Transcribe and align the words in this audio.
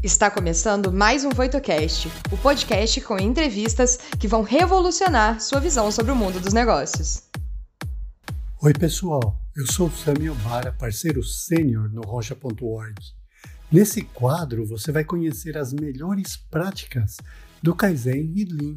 Está 0.00 0.30
começando 0.30 0.92
mais 0.92 1.24
um 1.24 1.30
VoitoCast, 1.30 2.08
o 2.30 2.36
podcast 2.36 3.00
com 3.00 3.18
entrevistas 3.18 3.96
que 3.96 4.28
vão 4.28 4.42
revolucionar 4.42 5.40
sua 5.40 5.58
visão 5.58 5.90
sobre 5.90 6.12
o 6.12 6.16
mundo 6.16 6.38
dos 6.38 6.52
negócios. 6.52 7.24
Oi, 8.62 8.72
pessoal. 8.72 9.36
Eu 9.56 9.66
sou 9.66 9.90
Samuel 9.90 10.36
Bara, 10.36 10.70
parceiro 10.70 11.24
sênior 11.24 11.92
no 11.92 12.02
Rocha.org. 12.02 12.94
Nesse 13.72 14.02
quadro, 14.02 14.64
você 14.64 14.92
vai 14.92 15.02
conhecer 15.02 15.58
as 15.58 15.72
melhores 15.72 16.36
práticas 16.36 17.16
do 17.60 17.74
Kaizen 17.74 18.32
e 18.36 18.44
Lean, 18.44 18.76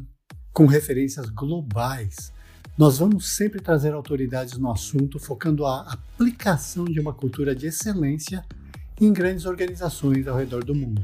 com 0.52 0.66
referências 0.66 1.30
globais. 1.30 2.32
Nós 2.76 2.98
vamos 2.98 3.36
sempre 3.36 3.60
trazer 3.60 3.94
autoridades 3.94 4.58
no 4.58 4.72
assunto, 4.72 5.20
focando 5.20 5.64
a 5.66 5.82
aplicação 5.82 6.84
de 6.84 6.98
uma 6.98 7.14
cultura 7.14 7.54
de 7.54 7.68
excelência 7.68 8.44
em 9.04 9.12
grandes 9.12 9.46
organizações 9.46 10.28
ao 10.28 10.36
redor 10.36 10.62
do 10.62 10.76
mundo. 10.76 11.02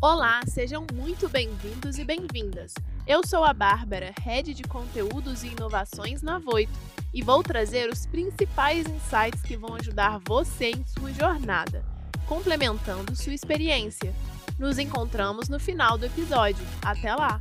Olá, 0.00 0.40
sejam 0.46 0.86
muito 0.94 1.28
bem-vindos 1.28 1.98
e 1.98 2.04
bem-vindas. 2.04 2.72
Eu 3.06 3.26
sou 3.26 3.44
a 3.44 3.52
Bárbara, 3.52 4.14
Head 4.22 4.54
de 4.54 4.62
Conteúdos 4.62 5.42
e 5.42 5.48
Inovações 5.48 6.22
na 6.22 6.38
Voito, 6.38 6.72
e 7.12 7.20
vou 7.20 7.42
trazer 7.42 7.90
os 7.90 8.06
principais 8.06 8.86
insights 8.86 9.42
que 9.42 9.58
vão 9.58 9.74
ajudar 9.74 10.20
você 10.26 10.70
em 10.70 10.82
sua 10.86 11.12
jornada, 11.12 11.84
complementando 12.26 13.14
sua 13.14 13.34
experiência. 13.34 14.14
Nos 14.58 14.78
encontramos 14.78 15.50
no 15.50 15.60
final 15.60 15.98
do 15.98 16.06
episódio. 16.06 16.64
Até 16.80 17.14
lá! 17.14 17.38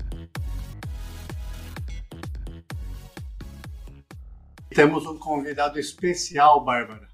Temos 4.69 5.05
um 5.05 5.17
convidado 5.17 5.79
especial, 5.79 6.65
Bárbara 6.65 7.07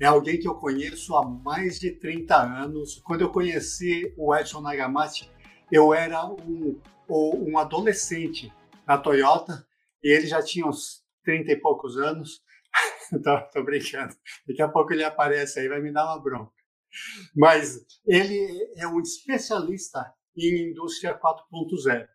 é 0.00 0.06
alguém 0.06 0.40
que 0.40 0.48
eu 0.48 0.54
conheço 0.54 1.14
há 1.14 1.24
mais 1.24 1.78
de 1.78 1.92
30 1.92 2.34
anos. 2.34 3.00
Quando 3.04 3.20
eu 3.20 3.30
conheci 3.30 4.12
o 4.16 4.34
Edson 4.34 4.62
Nagamati, 4.62 5.30
eu 5.70 5.92
era 5.92 6.24
um, 6.26 6.80
um 7.08 7.58
adolescente 7.58 8.50
na 8.86 8.96
Toyota 8.96 9.66
e 10.02 10.10
ele 10.10 10.26
já 10.26 10.42
tinha 10.42 10.66
uns 10.66 11.04
30 11.22 11.52
e 11.52 11.56
poucos 11.56 11.98
anos. 11.98 12.42
tô, 13.22 13.40
tô 13.52 13.62
brincando. 13.62 14.14
Daqui 14.48 14.62
a 14.62 14.68
pouco 14.68 14.90
ele 14.94 15.04
aparece 15.04 15.60
aí, 15.60 15.68
vai 15.68 15.82
me 15.82 15.92
dar 15.92 16.06
uma 16.06 16.22
bronca. 16.22 16.52
Mas 17.36 17.78
ele 18.06 18.72
é 18.76 18.88
um 18.88 19.00
especialista 19.00 20.12
em 20.34 20.70
indústria 20.70 21.18
4.0, 21.18 22.06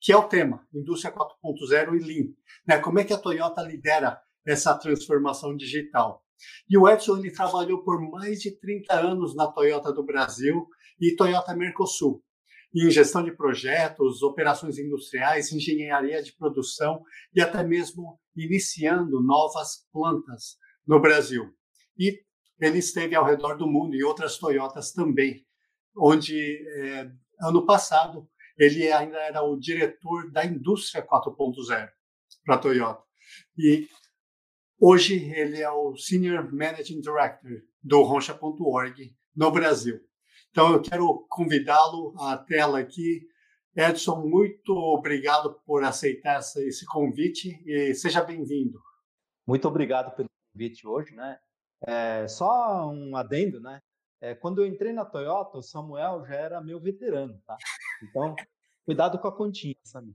que 0.00 0.12
é 0.12 0.16
o 0.16 0.28
tema, 0.28 0.66
indústria 0.72 1.12
4.0 1.12 1.96
e 1.96 2.04
Lean. 2.04 2.32
Né? 2.66 2.78
Como 2.78 3.00
é 3.00 3.04
que 3.04 3.12
a 3.12 3.18
Toyota 3.18 3.62
lidera 3.62 4.22
essa 4.46 4.78
transformação 4.78 5.56
digital? 5.56 6.24
E 6.68 6.76
o 6.78 6.88
Edson 6.88 7.18
ele 7.18 7.32
trabalhou 7.32 7.82
por 7.82 8.00
mais 8.10 8.40
de 8.40 8.50
30 8.58 8.94
anos 8.94 9.34
na 9.34 9.46
Toyota 9.50 9.92
do 9.92 10.04
Brasil 10.04 10.66
e 11.00 11.14
Toyota 11.16 11.54
Mercosul, 11.54 12.22
em 12.74 12.90
gestão 12.90 13.22
de 13.22 13.36
projetos, 13.36 14.22
operações 14.22 14.78
industriais, 14.78 15.52
engenharia 15.52 16.22
de 16.22 16.34
produção 16.34 17.02
e 17.34 17.40
até 17.40 17.62
mesmo 17.62 18.18
iniciando 18.36 19.22
novas 19.22 19.86
plantas 19.92 20.56
no 20.86 21.00
Brasil. 21.00 21.52
E 21.98 22.20
ele 22.60 22.78
esteve 22.78 23.14
ao 23.14 23.24
redor 23.24 23.56
do 23.56 23.66
mundo 23.66 23.94
e 23.94 24.04
outras 24.04 24.38
Toyotas 24.38 24.92
também, 24.92 25.44
onde 25.96 26.56
é, 26.78 27.10
ano 27.40 27.66
passado 27.66 28.28
ele 28.56 28.90
ainda 28.92 29.18
era 29.18 29.42
o 29.42 29.58
diretor 29.58 30.30
da 30.30 30.44
indústria 30.44 31.06
4.0 31.06 31.88
para 32.44 32.54
a 32.54 32.58
Toyota. 32.58 33.02
E 33.58 33.88
Hoje 34.84 35.32
ele 35.32 35.62
é 35.62 35.70
o 35.70 35.96
Senior 35.96 36.52
Managing 36.52 37.00
Director 37.00 37.62
do 37.80 38.02
Roncha.org 38.02 39.16
no 39.32 39.50
Brasil. 39.52 40.00
Então 40.50 40.72
eu 40.72 40.82
quero 40.82 41.24
convidá-lo 41.30 42.12
à 42.18 42.36
tela 42.36 42.80
aqui. 42.80 43.24
Edson, 43.76 44.26
muito 44.26 44.72
obrigado 44.76 45.54
por 45.64 45.84
aceitar 45.84 46.40
esse 46.40 46.84
convite 46.86 47.62
e 47.64 47.94
seja 47.94 48.24
bem-vindo. 48.24 48.82
Muito 49.46 49.68
obrigado 49.68 50.16
pelo 50.16 50.28
convite 50.52 50.84
hoje, 50.84 51.14
né? 51.14 51.38
É, 51.86 52.26
só 52.26 52.90
um 52.90 53.14
adendo, 53.14 53.60
né? 53.60 53.80
É, 54.20 54.34
quando 54.34 54.62
eu 54.62 54.66
entrei 54.66 54.92
na 54.92 55.04
Toyota, 55.04 55.58
o 55.58 55.62
Samuel 55.62 56.26
já 56.26 56.34
era 56.34 56.60
meu 56.60 56.80
veterano, 56.80 57.40
tá? 57.46 57.56
Então, 58.02 58.34
cuidado 58.84 59.18
com 59.18 59.28
a 59.28 59.36
continha, 59.36 59.76
sabe? 59.84 60.14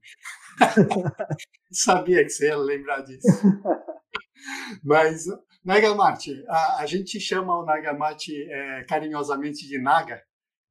Sabia 1.72 2.24
que 2.24 2.30
você 2.30 2.48
ia 2.48 2.58
lembrar 2.58 3.02
disso. 3.02 3.28
Mas, 4.84 5.26
Nagamati, 5.64 6.44
a, 6.48 6.82
a 6.82 6.86
gente 6.86 7.20
chama 7.20 7.58
o 7.58 7.66
Nagamati 7.66 8.34
é, 8.50 8.84
carinhosamente 8.86 9.68
de 9.68 9.80
Naga, 9.80 10.22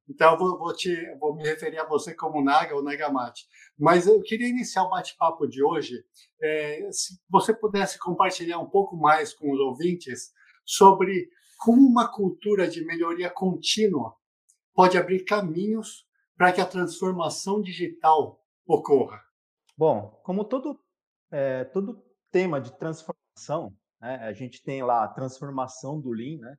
então 0.08 0.32
eu 0.32 0.38
vou, 0.38 0.58
vou, 0.58 0.74
te, 0.74 0.94
vou 1.18 1.34
me 1.34 1.42
referir 1.42 1.78
a 1.78 1.84
você 1.84 2.14
como 2.14 2.42
Naga 2.42 2.74
ou 2.74 2.82
Nagamati. 2.82 3.44
Mas 3.78 4.06
eu 4.06 4.22
queria 4.22 4.48
iniciar 4.48 4.84
o 4.84 4.90
bate-papo 4.90 5.46
de 5.48 5.62
hoje, 5.62 6.04
é, 6.42 6.88
se 6.92 7.18
você 7.28 7.52
pudesse 7.52 7.98
compartilhar 7.98 8.58
um 8.58 8.70
pouco 8.70 8.96
mais 8.96 9.34
com 9.34 9.52
os 9.52 9.58
ouvintes 9.58 10.32
sobre 10.64 11.28
como 11.58 11.82
uma 11.82 12.08
cultura 12.08 12.68
de 12.68 12.84
melhoria 12.84 13.30
contínua 13.30 14.14
pode 14.74 14.96
abrir 14.98 15.24
caminhos 15.24 16.05
para 16.36 16.52
que 16.52 16.60
a 16.60 16.66
transformação 16.66 17.60
digital 17.62 18.42
ocorra. 18.66 19.22
Bom, 19.76 20.20
como 20.22 20.44
todo, 20.44 20.80
é, 21.30 21.64
todo 21.64 22.04
tema 22.30 22.60
de 22.60 22.76
transformação, 22.76 23.74
né? 24.00 24.16
a 24.16 24.32
gente 24.32 24.62
tem 24.62 24.82
lá 24.82 25.04
a 25.04 25.08
transformação 25.08 26.00
do 26.00 26.10
Lean, 26.10 26.38
né? 26.38 26.56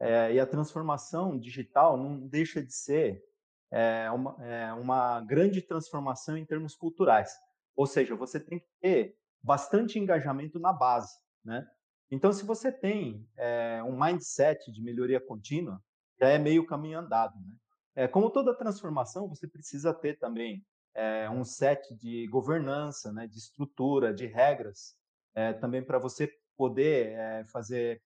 É, 0.00 0.34
e 0.34 0.40
a 0.40 0.46
transformação 0.46 1.38
digital 1.38 1.96
não 1.96 2.26
deixa 2.26 2.62
de 2.62 2.74
ser 2.74 3.22
é, 3.70 4.10
uma, 4.10 4.36
é, 4.44 4.72
uma 4.72 5.20
grande 5.20 5.62
transformação 5.62 6.36
em 6.36 6.44
termos 6.44 6.74
culturais. 6.74 7.32
Ou 7.76 7.86
seja, 7.86 8.14
você 8.14 8.40
tem 8.40 8.58
que 8.58 8.68
ter 8.80 9.16
bastante 9.42 9.98
engajamento 9.98 10.58
na 10.58 10.72
base, 10.72 11.14
né? 11.44 11.66
Então, 12.10 12.32
se 12.32 12.44
você 12.44 12.70
tem 12.70 13.26
é, 13.36 13.82
um 13.82 13.98
mindset 13.98 14.70
de 14.70 14.82
melhoria 14.82 15.20
contínua, 15.20 15.82
já 16.20 16.28
é 16.28 16.38
meio 16.38 16.66
caminho 16.66 16.98
andado, 16.98 17.34
né? 17.40 17.54
É, 17.96 18.08
como 18.08 18.30
toda 18.30 18.56
transformação, 18.56 19.28
você 19.28 19.46
precisa 19.46 19.94
ter 19.94 20.18
também 20.18 20.64
é, 20.94 21.28
um 21.30 21.44
set 21.44 21.94
de 21.94 22.26
governança, 22.28 23.12
né, 23.12 23.26
de 23.26 23.38
estrutura, 23.38 24.12
de 24.12 24.26
regras 24.26 24.96
é, 25.34 25.52
também 25.52 25.82
para 25.82 25.98
você 25.98 26.30
poder 26.56 27.44
fazer 27.48 28.00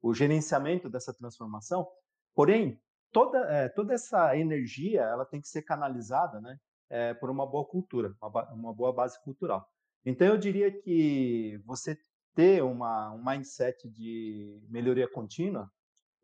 o 0.00 0.12
gerenciamento 0.12 0.90
dessa 0.90 1.14
transformação. 1.14 1.86
Porém, 2.34 2.80
toda, 3.12 3.68
toda 3.68 3.94
essa 3.94 4.36
energia 4.36 5.02
ela 5.02 5.24
tem 5.24 5.40
que 5.40 5.46
ser 5.46 5.62
canalizada 5.62 6.40
né, 6.40 7.14
por 7.20 7.30
uma 7.30 7.46
boa 7.46 7.64
cultura, 7.64 8.12
uma, 8.20 8.52
uma, 8.52 8.74
boa 8.74 8.92
base 8.92 9.22
cultural. 9.22 9.64
Então, 10.04 10.26
eu 10.26 10.36
diria 10.36 10.72
que 10.72 11.62
você 11.64 11.96
ter 12.34 12.64
uma, 12.64 13.12
um 13.12 13.24
mindset 13.24 13.88
de 13.88 14.60
melhoria 14.68 15.08
contínua, 15.08 15.70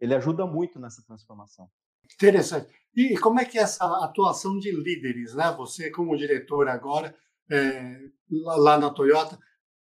ele 0.01 0.17
ajuda 0.17 0.45
muito 0.45 0.81
nessa 0.81 1.05
transformação. 1.07 1.71
Interessante. 2.15 2.73
E 2.95 3.17
como 3.19 3.39
é 3.41 3.45
que 3.45 3.59
é 3.59 3.63
essa 3.63 3.85
atuação 4.05 4.59
de 4.59 4.71
líderes, 4.73 5.35
né? 5.35 5.53
Você 5.57 5.91
como 5.91 6.17
diretor 6.17 6.69
agora, 6.69 7.15
é, 7.51 8.01
lá 8.31 8.79
na 8.79 8.91
Toyota, 8.91 9.39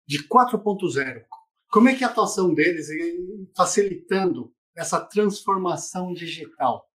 de 0.08 0.28
4.0. 0.28 1.26
Como 1.70 1.90
é 1.90 1.96
que 1.96 2.04
é 2.04 2.08
a 2.08 2.10
atuação 2.10 2.54
deles 2.54 2.88
facilitando 3.56 4.54
essa 4.76 5.00
transformação 5.00 6.14
digital? 6.14 6.88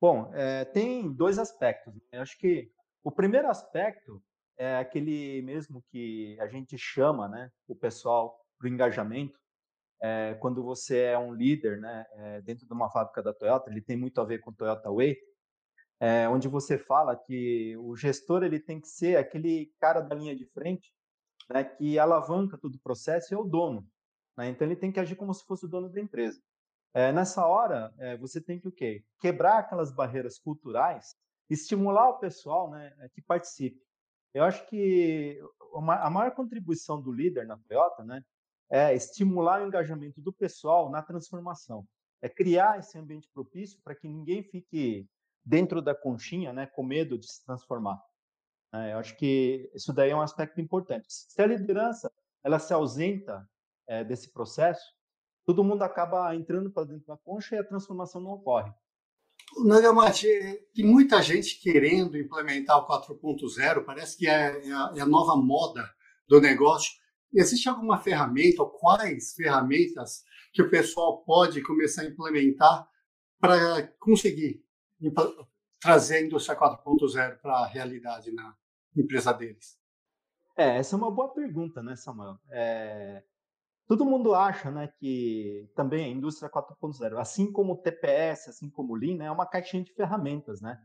Bom, 0.00 0.30
é, 0.34 0.64
tem 0.64 1.12
dois 1.12 1.38
aspectos. 1.38 1.94
Né? 1.94 2.00
Eu 2.12 2.22
acho 2.22 2.36
que 2.38 2.70
o 3.04 3.12
primeiro 3.12 3.48
aspecto 3.48 4.22
é 4.58 4.76
aquele 4.76 5.42
mesmo 5.42 5.84
que 5.90 6.36
a 6.40 6.48
gente 6.48 6.76
chama, 6.78 7.28
né, 7.28 7.50
o 7.68 7.76
pessoal 7.76 8.36
para 8.58 8.66
o 8.66 8.68
engajamento. 8.68 9.38
É, 10.02 10.34
quando 10.34 10.62
você 10.62 11.00
é 11.00 11.18
um 11.18 11.32
líder, 11.32 11.80
né, 11.80 12.04
é, 12.12 12.42
dentro 12.42 12.66
de 12.66 12.72
uma 12.72 12.90
fábrica 12.90 13.22
da 13.22 13.32
Toyota, 13.32 13.70
ele 13.70 13.80
tem 13.80 13.96
muito 13.96 14.20
a 14.20 14.24
ver 14.24 14.40
com 14.40 14.52
Toyota 14.52 14.90
Way, 14.90 15.16
é, 15.98 16.28
onde 16.28 16.48
você 16.48 16.76
fala 16.76 17.16
que 17.16 17.76
o 17.78 17.96
gestor 17.96 18.42
ele 18.42 18.60
tem 18.60 18.80
que 18.80 18.88
ser 18.88 19.16
aquele 19.16 19.72
cara 19.80 20.00
da 20.00 20.14
linha 20.14 20.36
de 20.36 20.46
frente 20.46 20.92
né, 21.48 21.64
que 21.64 21.98
alavanca 21.98 22.58
todo 22.58 22.74
o 22.74 22.80
processo 22.80 23.34
é 23.34 23.38
o 23.38 23.44
dono. 23.44 23.86
Né? 24.36 24.48
Então, 24.48 24.66
ele 24.66 24.76
tem 24.76 24.92
que 24.92 25.00
agir 25.00 25.16
como 25.16 25.32
se 25.32 25.44
fosse 25.46 25.64
o 25.64 25.68
dono 25.68 25.88
da 25.88 26.00
empresa. 26.00 26.40
Nessa 27.14 27.46
hora, 27.46 27.92
você 28.18 28.40
tem 28.40 28.58
que 28.58 28.68
o 28.68 28.72
quê? 28.72 29.04
Quebrar 29.20 29.58
aquelas 29.58 29.92
barreiras 29.92 30.38
culturais, 30.38 31.14
estimular 31.50 32.08
o 32.08 32.18
pessoal 32.18 32.70
né, 32.70 32.90
que 33.12 33.20
participe. 33.20 33.78
Eu 34.32 34.44
acho 34.44 34.66
que 34.66 35.38
a 35.74 36.10
maior 36.10 36.34
contribuição 36.34 37.00
do 37.00 37.12
líder 37.12 37.46
na 37.46 37.58
Toyota 37.58 38.02
né, 38.02 38.22
é 38.70 38.94
estimular 38.94 39.62
o 39.62 39.66
engajamento 39.66 40.20
do 40.20 40.32
pessoal 40.32 40.90
na 40.90 41.02
transformação. 41.02 41.86
É 42.20 42.28
criar 42.28 42.78
esse 42.78 42.98
ambiente 42.98 43.28
propício 43.32 43.78
para 43.84 43.94
que 43.94 44.08
ninguém 44.08 44.42
fique 44.42 45.08
dentro 45.44 45.80
da 45.80 45.94
conchinha 45.94 46.52
né, 46.52 46.66
com 46.66 46.82
medo 46.82 47.18
de 47.18 47.30
se 47.30 47.44
transformar. 47.44 48.00
É, 48.72 48.92
eu 48.92 48.98
acho 48.98 49.16
que 49.16 49.70
isso 49.74 49.92
daí 49.92 50.10
é 50.10 50.16
um 50.16 50.20
aspecto 50.20 50.60
importante. 50.60 51.06
Se 51.08 51.40
a 51.40 51.46
liderança 51.46 52.10
ela 52.42 52.58
se 52.58 52.72
ausenta 52.72 53.48
é, 53.86 54.02
desse 54.02 54.32
processo, 54.32 54.84
todo 55.44 55.62
mundo 55.62 55.82
acaba 55.82 56.34
entrando 56.34 56.70
para 56.70 56.88
dentro 56.88 57.06
da 57.06 57.16
concha 57.16 57.54
e 57.54 57.58
a 57.58 57.64
transformação 57.64 58.20
não 58.20 58.32
ocorre. 58.32 58.72
Nagamati, 59.64 60.28
tem 60.74 60.84
muita 60.84 61.22
gente 61.22 61.60
querendo 61.60 62.18
implementar 62.18 62.78
o 62.78 62.86
4.0, 62.86 63.84
parece 63.84 64.16
que 64.16 64.26
é, 64.26 64.58
é, 64.58 64.68
é 64.68 65.00
a 65.00 65.06
nova 65.06 65.36
moda 65.36 65.88
do 66.28 66.40
negócio. 66.40 66.92
Existe 67.36 67.68
alguma 67.68 67.98
ferramenta, 67.98 68.62
ou 68.62 68.70
quais 68.70 69.34
ferramentas 69.34 70.24
que 70.52 70.62
o 70.62 70.70
pessoal 70.70 71.22
pode 71.22 71.62
começar 71.62 72.02
a 72.02 72.06
implementar 72.06 72.88
para 73.38 73.86
conseguir 73.98 74.64
trazer 75.78 76.16
a 76.16 76.22
indústria 76.22 76.58
4.0 76.58 77.38
para 77.40 77.58
a 77.58 77.66
realidade 77.66 78.32
na 78.32 78.56
empresa 78.96 79.34
deles? 79.34 79.78
É, 80.56 80.78
essa 80.78 80.96
é 80.96 80.98
uma 80.98 81.10
boa 81.10 81.28
pergunta, 81.34 81.82
né, 81.82 81.94
Samuel? 81.94 82.38
É, 82.48 83.22
todo 83.86 84.06
mundo 84.06 84.34
acha, 84.34 84.70
né, 84.70 84.90
que 84.98 85.70
também 85.76 86.06
a 86.06 86.08
indústria 86.08 86.50
4.0, 86.50 87.18
assim 87.18 87.52
como 87.52 87.74
o 87.74 87.76
TPS, 87.76 88.48
assim 88.48 88.70
como 88.70 88.94
o 88.94 88.96
Lean, 88.96 89.18
né, 89.18 89.26
é 89.26 89.30
uma 89.30 89.44
caixinha 89.44 89.84
de 89.84 89.92
ferramentas, 89.92 90.62
né? 90.62 90.82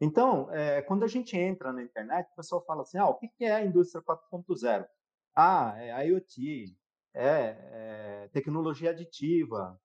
Então, 0.00 0.50
é, 0.50 0.80
quando 0.80 1.04
a 1.04 1.06
gente 1.06 1.36
entra 1.36 1.70
na 1.70 1.82
internet, 1.82 2.26
o 2.32 2.36
pessoal 2.36 2.64
fala 2.64 2.80
assim, 2.80 2.96
ah, 2.96 3.08
o 3.08 3.18
que 3.18 3.30
é 3.40 3.52
a 3.52 3.64
indústria 3.64 4.02
4.0? 4.02 4.86
Ah, 5.34 5.74
é 5.76 6.08
IoT, 6.08 6.76
é, 7.14 8.24
é 8.24 8.28
tecnologia 8.32 8.90
aditiva, 8.90 9.80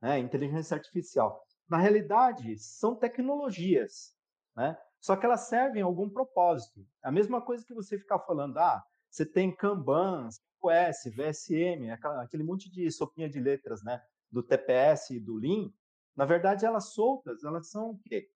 né, 0.00 0.18
inteligência 0.18 0.74
artificial. 0.76 1.44
Na 1.68 1.78
realidade, 1.78 2.58
são 2.58 2.96
tecnologias, 2.96 4.14
né? 4.56 4.76
Só 5.00 5.16
que 5.16 5.24
elas 5.24 5.48
servem 5.48 5.82
a 5.82 5.86
algum 5.86 6.08
propósito. 6.10 6.86
É 7.02 7.08
a 7.08 7.12
mesma 7.12 7.40
coisa 7.40 7.64
que 7.64 7.72
você 7.72 7.98
ficar 7.98 8.18
falando, 8.20 8.58
ah, 8.58 8.82
você 9.10 9.24
tem 9.24 9.54
Kanban, 9.54 10.28
OS, 10.60 11.10
VSM, 11.14 11.90
aquele 11.90 12.42
monte 12.42 12.70
de 12.70 12.90
sopinha 12.90 13.28
de 13.28 13.40
letras, 13.40 13.82
né? 13.82 14.02
Do 14.30 14.42
TPS 14.42 15.10
e 15.10 15.20
do 15.20 15.36
Lean. 15.36 15.72
Na 16.14 16.24
verdade, 16.26 16.66
elas 16.66 16.92
soltas, 16.92 17.42
elas 17.44 17.70
são 17.70 17.90
o 17.90 17.98
quê? 18.04 18.28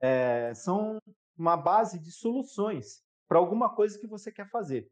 É, 0.00 0.54
são 0.54 1.00
uma 1.36 1.56
base 1.56 1.98
de 1.98 2.10
soluções 2.10 3.02
para 3.28 3.38
alguma 3.38 3.74
coisa 3.74 3.98
que 3.98 4.06
você 4.06 4.32
quer 4.32 4.48
fazer. 4.48 4.90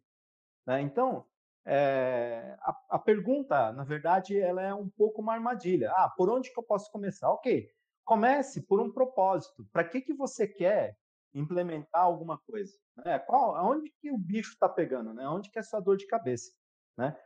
Né? 0.66 0.82
Então, 0.82 1.24
é, 1.64 2.56
a, 2.60 2.76
a, 2.90 2.98
pergunta, 2.98 3.72
na 3.72 3.84
verdade, 3.84 4.38
ela 4.38 4.62
é 4.62 4.74
um 4.74 4.88
pouco 4.88 5.20
uma 5.20 5.34
armadilha. 5.34 5.92
Ah, 5.92 6.08
por 6.08 6.30
onde 6.30 6.52
que 6.52 6.58
eu 6.58 6.64
posso 6.64 6.90
começar? 6.90 7.30
Ok, 7.30 7.68
comece 8.04 8.62
por 8.62 8.80
um 8.80 8.92
propósito. 8.92 9.66
Para 9.72 9.84
que, 9.84 10.00
que 10.00 10.14
você 10.14 10.46
quer 10.46 10.96
implementar 11.34 12.02
alguma 12.02 12.38
coisa? 12.38 12.72
Né? 13.04 13.18
Qual, 13.18 13.56
aonde 13.56 13.92
que 14.00 14.10
o 14.10 14.18
bicho 14.18 14.52
está 14.52 14.68
pegando? 14.68 15.12
Né? 15.12 15.28
Onde 15.28 15.50
que 15.50 15.58
é 15.58 15.60
a 15.60 15.64
sua 15.64 15.80
dor 15.80 15.96
de 15.96 16.06
cabeça? 16.06 16.52
Né? 16.96 17.16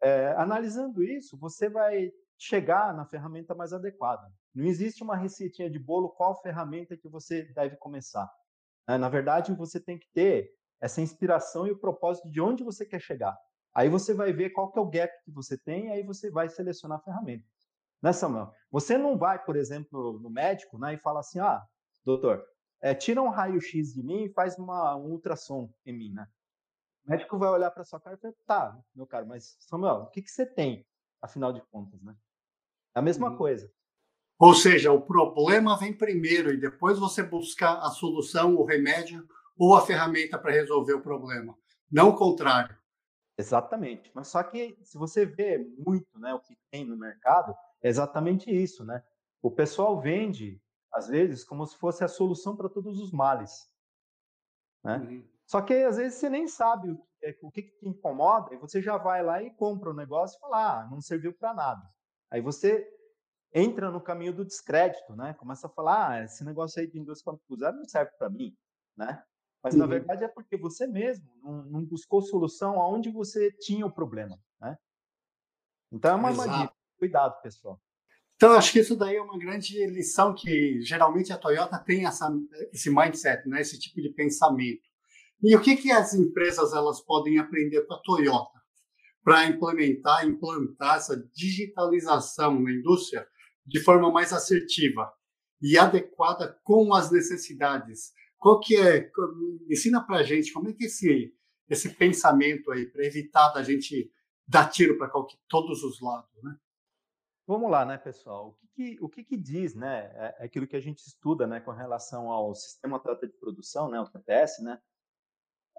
É, 0.00 0.28
analisando 0.36 1.02
isso, 1.02 1.36
você 1.36 1.68
vai 1.68 2.12
chegar 2.38 2.94
na 2.94 3.04
ferramenta 3.04 3.54
mais 3.54 3.72
adequada. 3.72 4.32
Não 4.54 4.64
existe 4.64 5.02
uma 5.02 5.16
receitinha 5.16 5.68
de 5.68 5.78
bolo 5.78 6.10
qual 6.10 6.40
ferramenta 6.40 6.96
que 6.96 7.08
você 7.08 7.42
deve 7.52 7.76
começar. 7.76 8.30
Né? 8.88 8.96
Na 8.96 9.08
verdade, 9.08 9.52
você 9.52 9.80
tem 9.80 9.98
que 9.98 10.08
ter 10.14 10.52
essa 10.80 11.00
inspiração 11.00 11.66
e 11.66 11.72
o 11.72 11.78
propósito 11.78 12.30
de 12.30 12.40
onde 12.40 12.62
você 12.62 12.84
quer 12.84 13.00
chegar. 13.00 13.36
Aí 13.74 13.88
você 13.88 14.14
vai 14.14 14.32
ver 14.32 14.50
qual 14.50 14.70
que 14.70 14.78
é 14.78 14.82
o 14.82 14.90
gap 14.90 15.12
que 15.24 15.30
você 15.30 15.56
tem, 15.56 15.86
e 15.86 15.90
aí 15.92 16.02
você 16.02 16.30
vai 16.30 16.48
selecionar 16.48 16.98
a 16.98 17.02
ferramenta. 17.02 17.44
Né, 18.02 18.12
Samuel? 18.12 18.52
Você 18.70 18.96
não 18.96 19.18
vai, 19.18 19.42
por 19.42 19.56
exemplo, 19.56 20.18
no 20.20 20.30
médico 20.30 20.78
né, 20.78 20.94
e 20.94 20.98
fala 20.98 21.20
assim, 21.20 21.40
ah, 21.40 21.64
doutor, 22.04 22.44
é, 22.80 22.94
tira 22.94 23.20
um 23.20 23.28
raio-x 23.28 23.92
de 23.92 24.02
mim 24.02 24.24
e 24.24 24.32
faz 24.32 24.56
uma, 24.58 24.96
um 24.96 25.10
ultrassom 25.10 25.72
em 25.84 25.92
mim, 25.92 26.12
né? 26.12 26.28
O 27.04 27.10
médico 27.10 27.38
vai 27.38 27.48
olhar 27.50 27.70
para 27.70 27.84
sua 27.84 28.00
cara 28.00 28.16
e 28.16 28.18
falar, 28.20 28.34
tá, 28.46 28.78
meu 28.94 29.06
caro, 29.06 29.26
mas 29.26 29.56
Samuel, 29.60 30.02
o 30.02 30.06
que, 30.10 30.22
que 30.22 30.30
você 30.30 30.46
tem, 30.46 30.86
afinal 31.20 31.52
de 31.52 31.60
contas, 31.72 32.00
né? 32.02 32.14
É 32.94 33.00
a 33.00 33.02
mesma 33.02 33.30
uhum. 33.30 33.36
coisa. 33.36 33.72
Ou 34.38 34.54
seja, 34.54 34.92
o 34.92 35.02
problema 35.02 35.76
vem 35.76 35.92
primeiro 35.92 36.52
e 36.52 36.56
depois 36.56 36.98
você 36.98 37.22
buscar 37.22 37.78
a 37.78 37.90
solução, 37.90 38.54
o 38.54 38.64
remédio 38.64 39.26
ou 39.58 39.74
a 39.74 39.84
ferramenta 39.84 40.38
para 40.38 40.52
resolver 40.52 40.94
o 40.94 41.02
problema. 41.02 41.56
Não 41.90 42.10
o 42.10 42.16
contrário. 42.16 42.76
Exatamente. 43.36 44.10
Mas 44.14 44.28
só 44.28 44.42
que 44.42 44.78
se 44.82 44.98
você 44.98 45.26
vê 45.26 45.58
muito 45.78 46.18
né, 46.18 46.32
o 46.34 46.40
que 46.40 46.56
tem 46.70 46.84
no 46.84 46.96
mercado, 46.96 47.54
é 47.82 47.88
exatamente 47.88 48.50
isso, 48.50 48.84
né? 48.84 49.02
O 49.40 49.50
pessoal 49.50 50.00
vende, 50.00 50.60
às 50.92 51.08
vezes, 51.08 51.44
como 51.44 51.64
se 51.66 51.76
fosse 51.76 52.02
a 52.02 52.08
solução 52.08 52.56
para 52.56 52.68
todos 52.68 53.00
os 53.00 53.12
males. 53.12 53.70
Né? 54.82 54.96
Uhum. 54.96 55.28
Só 55.46 55.62
que 55.62 55.74
às 55.74 55.96
vezes 55.96 56.18
você 56.18 56.28
nem 56.28 56.48
sabe 56.48 56.90
o, 56.90 57.06
é, 57.22 57.36
o 57.42 57.50
que, 57.50 57.62
que 57.62 57.78
te 57.78 57.88
incomoda, 57.88 58.54
e 58.54 58.58
você 58.58 58.82
já 58.82 58.98
vai 58.98 59.22
lá 59.22 59.42
e 59.42 59.54
compra 59.54 59.90
o 59.90 59.94
negócio 59.94 60.36
e 60.36 60.40
fala, 60.40 60.80
ah, 60.80 60.88
não 60.90 61.00
serviu 61.00 61.32
para 61.32 61.54
nada. 61.54 61.82
Aí 62.30 62.40
você 62.40 62.86
entra 63.52 63.90
no 63.90 64.00
caminho 64.00 64.34
do 64.34 64.44
descrédito, 64.44 65.14
né? 65.16 65.34
Começa 65.34 65.68
a 65.68 65.70
falar, 65.70 66.10
ah, 66.10 66.24
esse 66.24 66.44
negócio 66.44 66.80
aí 66.80 66.86
de 66.86 66.98
indústria 66.98 67.32
4.0 67.48 67.76
não 67.76 67.84
serve 67.84 68.10
para 68.18 68.28
mim, 68.28 68.54
né? 68.96 69.22
Mas 69.62 69.74
uhum. 69.74 69.80
na 69.80 69.86
verdade 69.86 70.24
é 70.24 70.28
porque 70.28 70.56
você 70.56 70.86
mesmo 70.86 71.28
não, 71.42 71.64
não, 71.64 71.84
buscou 71.84 72.22
solução 72.22 72.80
aonde 72.80 73.10
você 73.10 73.50
tinha 73.52 73.84
o 73.84 73.92
problema, 73.92 74.38
né? 74.60 74.76
Então 75.92 76.12
é 76.12 76.14
uma 76.14 76.32
magia. 76.32 76.72
Cuidado, 76.98 77.40
pessoal. 77.42 77.80
Então, 78.38 78.52
acho 78.52 78.70
que 78.70 78.78
isso 78.78 78.94
daí 78.94 79.16
é 79.16 79.20
uma 79.20 79.36
grande 79.36 79.84
lição 79.86 80.32
que 80.32 80.80
geralmente 80.80 81.32
a 81.32 81.36
Toyota 81.36 81.76
tem 81.76 82.06
essa, 82.06 82.32
esse 82.72 82.88
mindset, 82.88 83.48
né? 83.48 83.60
esse 83.60 83.80
tipo 83.80 84.00
de 84.00 84.10
pensamento. 84.10 84.82
E 85.42 85.56
o 85.56 85.60
que, 85.60 85.76
que 85.76 85.90
as 85.90 86.14
empresas 86.14 86.72
elas 86.72 87.00
podem 87.00 87.38
aprender 87.38 87.82
com 87.82 87.94
a 87.94 88.00
Toyota 88.00 88.60
para 89.24 89.46
implementar, 89.46 90.24
implantar 90.24 90.98
essa 90.98 91.16
digitalização 91.34 92.60
na 92.60 92.70
indústria 92.70 93.26
de 93.66 93.80
forma 93.80 94.10
mais 94.10 94.32
assertiva 94.32 95.12
e 95.60 95.76
adequada 95.76 96.60
com 96.62 96.94
as 96.94 97.10
necessidades? 97.10 98.12
Qual 98.38 98.60
que 98.60 98.76
é? 98.76 99.10
Ensina 99.68 100.04
para 100.04 100.18
a 100.18 100.22
gente 100.22 100.52
como 100.52 100.68
é 100.68 100.72
que 100.72 100.84
esse 100.84 101.34
esse 101.68 101.90
pensamento 101.90 102.70
aí 102.70 102.86
para 102.86 103.04
evitar 103.04 103.50
da 103.50 103.62
gente 103.62 104.10
dar 104.46 104.70
tiro 104.70 104.96
para 104.96 105.10
todos 105.48 105.82
os 105.82 106.00
lados, 106.00 106.42
né? 106.42 106.56
Vamos 107.46 107.70
lá, 107.70 107.84
né, 107.84 107.98
pessoal? 107.98 108.48
O 108.48 108.52
que, 108.54 108.68
que 108.68 108.98
o 109.04 109.08
que, 109.08 109.24
que, 109.24 109.36
diz, 109.36 109.74
né, 109.74 110.10
é, 110.14 110.36
é 110.40 110.44
aquilo 110.44 110.66
que 110.66 110.76
a 110.76 110.80
gente 110.80 110.98
estuda, 110.98 111.46
né, 111.46 111.60
com 111.60 111.70
relação 111.70 112.30
ao 112.30 112.54
sistema 112.54 112.98
trata 113.00 113.26
de 113.26 113.34
produção, 113.34 113.90
né, 113.90 114.00
o 114.00 114.08
TPS, 114.08 114.62
né? 114.62 114.80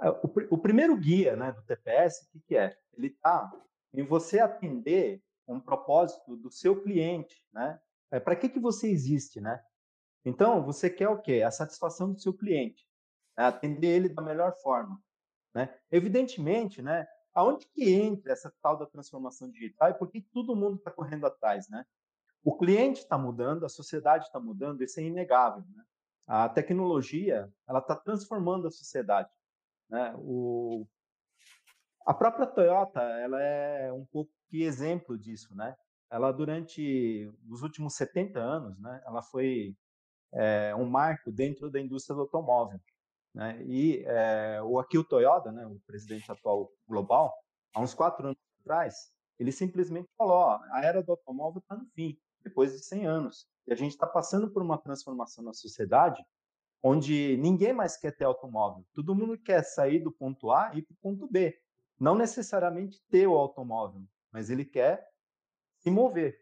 É, 0.02 0.10
o, 0.10 0.32
o 0.52 0.58
primeiro 0.58 0.96
guia, 0.98 1.36
né, 1.36 1.52
do 1.52 1.62
TPS, 1.64 2.24
o 2.24 2.32
que, 2.32 2.40
que 2.48 2.56
é? 2.56 2.78
Ele 2.94 3.08
está 3.08 3.52
em 3.94 4.04
você 4.04 4.40
atender 4.40 5.22
um 5.48 5.60
propósito 5.60 6.36
do 6.38 6.52
seu 6.52 6.80
cliente, 6.82 7.44
né? 7.52 7.80
É, 8.12 8.20
Para 8.20 8.36
que 8.36 8.50
que 8.50 8.60
você 8.60 8.90
existe, 8.90 9.42
né? 9.42 9.60
Então, 10.26 10.64
você 10.64 10.90
quer 10.90 11.10
o 11.10 11.22
quê? 11.22 11.42
A 11.42 11.52
satisfação 11.52 12.12
do 12.12 12.20
seu 12.20 12.34
cliente, 12.34 12.86
né? 13.38 13.46
atender 13.46 13.88
ele 13.88 14.10
da 14.10 14.22
melhor 14.22 14.54
forma, 14.62 15.02
né? 15.54 15.74
Evidentemente, 15.92 16.82
né? 16.82 17.08
aonde 17.34 17.66
que 17.68 17.90
entra 17.90 18.32
essa 18.32 18.54
tal 18.62 18.78
da 18.78 18.86
transformação 18.86 19.50
digital 19.50 19.90
e 19.90 19.94
por 19.94 20.10
que 20.10 20.22
todo 20.22 20.56
mundo 20.56 20.78
está 20.78 20.92
correndo 20.92 21.26
atrás, 21.26 21.70
né? 21.70 21.86
O 22.44 22.58
cliente 22.58 23.00
está 23.00 23.18
mudando, 23.18 23.66
a 23.66 23.70
sociedade 23.70 24.26
está 24.26 24.40
mudando, 24.40 24.84
isso 24.84 25.00
é 25.00 25.04
inegável, 25.04 25.64
né? 25.76 25.84
A 26.28 26.48
tecnologia, 26.48 27.52
ela 27.68 27.80
está 27.80 27.96
transformando 27.96 28.68
a 28.68 28.72
sociedade, 28.72 29.30
né? 29.90 30.14
O... 30.18 30.86
A 32.06 32.14
própria 32.14 32.48
Toyota, 32.48 33.02
ela 33.02 33.42
é 33.42 33.92
um 33.92 34.06
pouco 34.06 34.32
que 34.48 34.64
exemplo 34.64 35.18
disso, 35.18 35.56
né? 35.56 35.76
Ela, 36.12 36.32
durante 36.32 37.32
os 37.50 37.62
últimos 37.62 37.96
70 37.96 38.40
anos, 38.40 38.80
né? 38.80 39.02
Ela 39.06 39.22
foi 39.22 39.76
é, 40.34 40.76
um 40.76 40.86
marco 40.86 41.32
dentro 41.32 41.70
da 41.70 41.80
indústria 41.80 42.16
do 42.16 42.22
automóvel. 42.22 42.80
Né? 43.34 43.62
E 43.64 44.04
é, 44.06 44.62
o 44.64 44.80
Akio 44.80 45.04
Toyoda, 45.04 45.52
né, 45.52 45.66
o 45.66 45.80
presidente 45.86 46.32
atual 46.32 46.72
global, 46.88 47.34
há 47.74 47.82
uns 47.82 47.94
quatro 47.94 48.28
anos 48.28 48.40
atrás, 48.62 49.12
ele 49.40 49.52
simplesmente 49.52 50.10
falou: 50.18 50.38
ó, 50.38 50.60
a 50.72 50.84
era 50.84 51.02
do 51.02 51.12
automóvel 51.12 51.60
está 51.60 51.76
no 51.76 51.86
fim, 51.96 52.18
depois 52.44 52.74
de 52.74 52.80
100 52.80 53.08
anos. 53.08 53.48
E 53.68 53.74
a 53.74 53.76
gente 53.76 53.92
está 53.92 54.08
passando 54.08 54.50
por 54.50 54.62
uma 54.62 54.78
transformação 54.78 55.44
na 55.44 55.54
sociedade 55.54 56.24
onde 56.82 57.38
ninguém 57.38 57.74
mais 57.74 57.98
quer 57.98 58.16
ter 58.16 58.24
automóvel. 58.24 58.86
Todo 58.94 59.16
mundo 59.16 59.38
quer 59.38 59.64
sair 59.64 60.00
do 60.00 60.12
ponto 60.12 60.52
A 60.52 60.72
e 60.74 60.82
para 60.82 60.94
o 60.94 60.98
ponto 60.98 61.28
B. 61.28 61.60
Não 62.00 62.16
necessariamente 62.16 63.02
ter 63.10 63.28
o 63.28 63.36
automóvel, 63.36 64.02
mas 64.32 64.50
ele 64.50 64.64
quer 64.64 65.06
se 65.80 65.92
mover. 65.92 66.42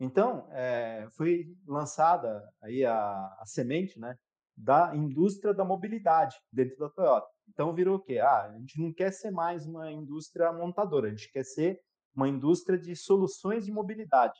Então, 0.00 0.48
é, 0.50 1.08
foi 1.12 1.54
lançada 1.66 2.48
aí 2.60 2.84
a, 2.84 3.36
a 3.38 3.44
semente 3.46 3.98
né, 4.00 4.16
da 4.56 4.94
indústria 4.94 5.54
da 5.54 5.64
mobilidade 5.64 6.36
dentro 6.52 6.76
da 6.78 6.88
Toyota. 6.90 7.28
Então 7.48 7.74
virou 7.74 7.96
o 7.96 8.00
quê? 8.00 8.18
Ah, 8.18 8.46
a 8.46 8.58
gente 8.58 8.80
não 8.80 8.92
quer 8.92 9.12
ser 9.12 9.30
mais 9.30 9.66
uma 9.66 9.90
indústria 9.90 10.52
montadora, 10.52 11.08
a 11.08 11.10
gente 11.10 11.30
quer 11.30 11.44
ser 11.44 11.80
uma 12.14 12.28
indústria 12.28 12.78
de 12.78 12.94
soluções 12.94 13.64
de 13.64 13.72
mobilidade. 13.72 14.38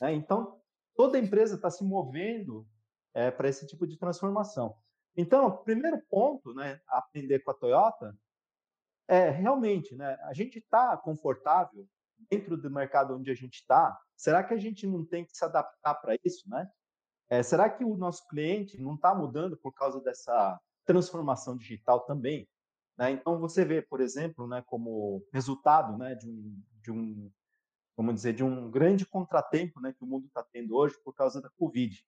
Né? 0.00 0.12
Então, 0.12 0.60
toda 0.94 1.18
empresa 1.18 1.56
está 1.56 1.70
se 1.70 1.84
movendo 1.84 2.66
é, 3.14 3.30
para 3.30 3.48
esse 3.48 3.66
tipo 3.66 3.86
de 3.86 3.98
transformação. 3.98 4.76
Então, 5.16 5.64
primeiro 5.64 6.00
ponto 6.08 6.54
né, 6.54 6.80
a 6.88 6.98
aprender 6.98 7.40
com 7.40 7.50
a 7.50 7.54
Toyota 7.54 8.16
é 9.08 9.30
realmente, 9.30 9.96
né, 9.96 10.18
a 10.24 10.34
gente 10.34 10.58
está 10.58 10.96
confortável 10.96 11.88
dentro 12.30 12.56
do 12.56 12.70
mercado 12.70 13.16
onde 13.16 13.30
a 13.30 13.34
gente 13.34 13.54
está. 13.54 13.98
Será 14.16 14.42
que 14.42 14.54
a 14.54 14.58
gente 14.58 14.86
não 14.86 15.04
tem 15.04 15.24
que 15.24 15.36
se 15.36 15.44
adaptar 15.44 15.94
para 15.94 16.16
isso, 16.24 16.48
né? 16.48 16.68
É, 17.30 17.42
será 17.42 17.68
que 17.68 17.84
o 17.84 17.96
nosso 17.96 18.26
cliente 18.28 18.80
não 18.80 18.94
está 18.94 19.14
mudando 19.14 19.56
por 19.56 19.72
causa 19.72 20.00
dessa 20.00 20.58
transformação 20.86 21.56
digital 21.56 22.00
também? 22.00 22.48
Né? 22.96 23.12
Então 23.12 23.38
você 23.38 23.64
vê, 23.64 23.82
por 23.82 24.00
exemplo, 24.00 24.46
né, 24.48 24.62
como 24.66 25.22
resultado 25.32 25.96
né, 25.98 26.14
de, 26.14 26.28
um, 26.28 26.62
de 26.82 26.90
um, 26.90 27.30
vamos 27.96 28.14
dizer, 28.14 28.32
de 28.32 28.42
um 28.42 28.70
grande 28.70 29.04
contratempo 29.04 29.78
né, 29.78 29.92
que 29.92 30.02
o 30.02 30.06
mundo 30.06 30.26
está 30.26 30.42
tendo 30.42 30.74
hoje 30.74 30.96
por 31.04 31.14
causa 31.14 31.40
da 31.40 31.50
Covid. 31.50 32.02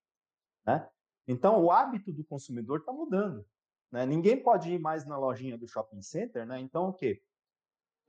Né? 0.66 0.88
Então 1.28 1.62
o 1.62 1.70
hábito 1.70 2.12
do 2.12 2.24
consumidor 2.24 2.80
está 2.80 2.92
mudando. 2.92 3.46
Né? 3.92 4.06
Ninguém 4.06 4.42
pode 4.42 4.72
ir 4.72 4.78
mais 4.78 5.06
na 5.06 5.18
lojinha 5.18 5.58
do 5.58 5.68
shopping 5.68 6.02
center, 6.02 6.46
né? 6.46 6.60
Então 6.60 6.88
o 6.88 6.92
quê? 6.92 7.22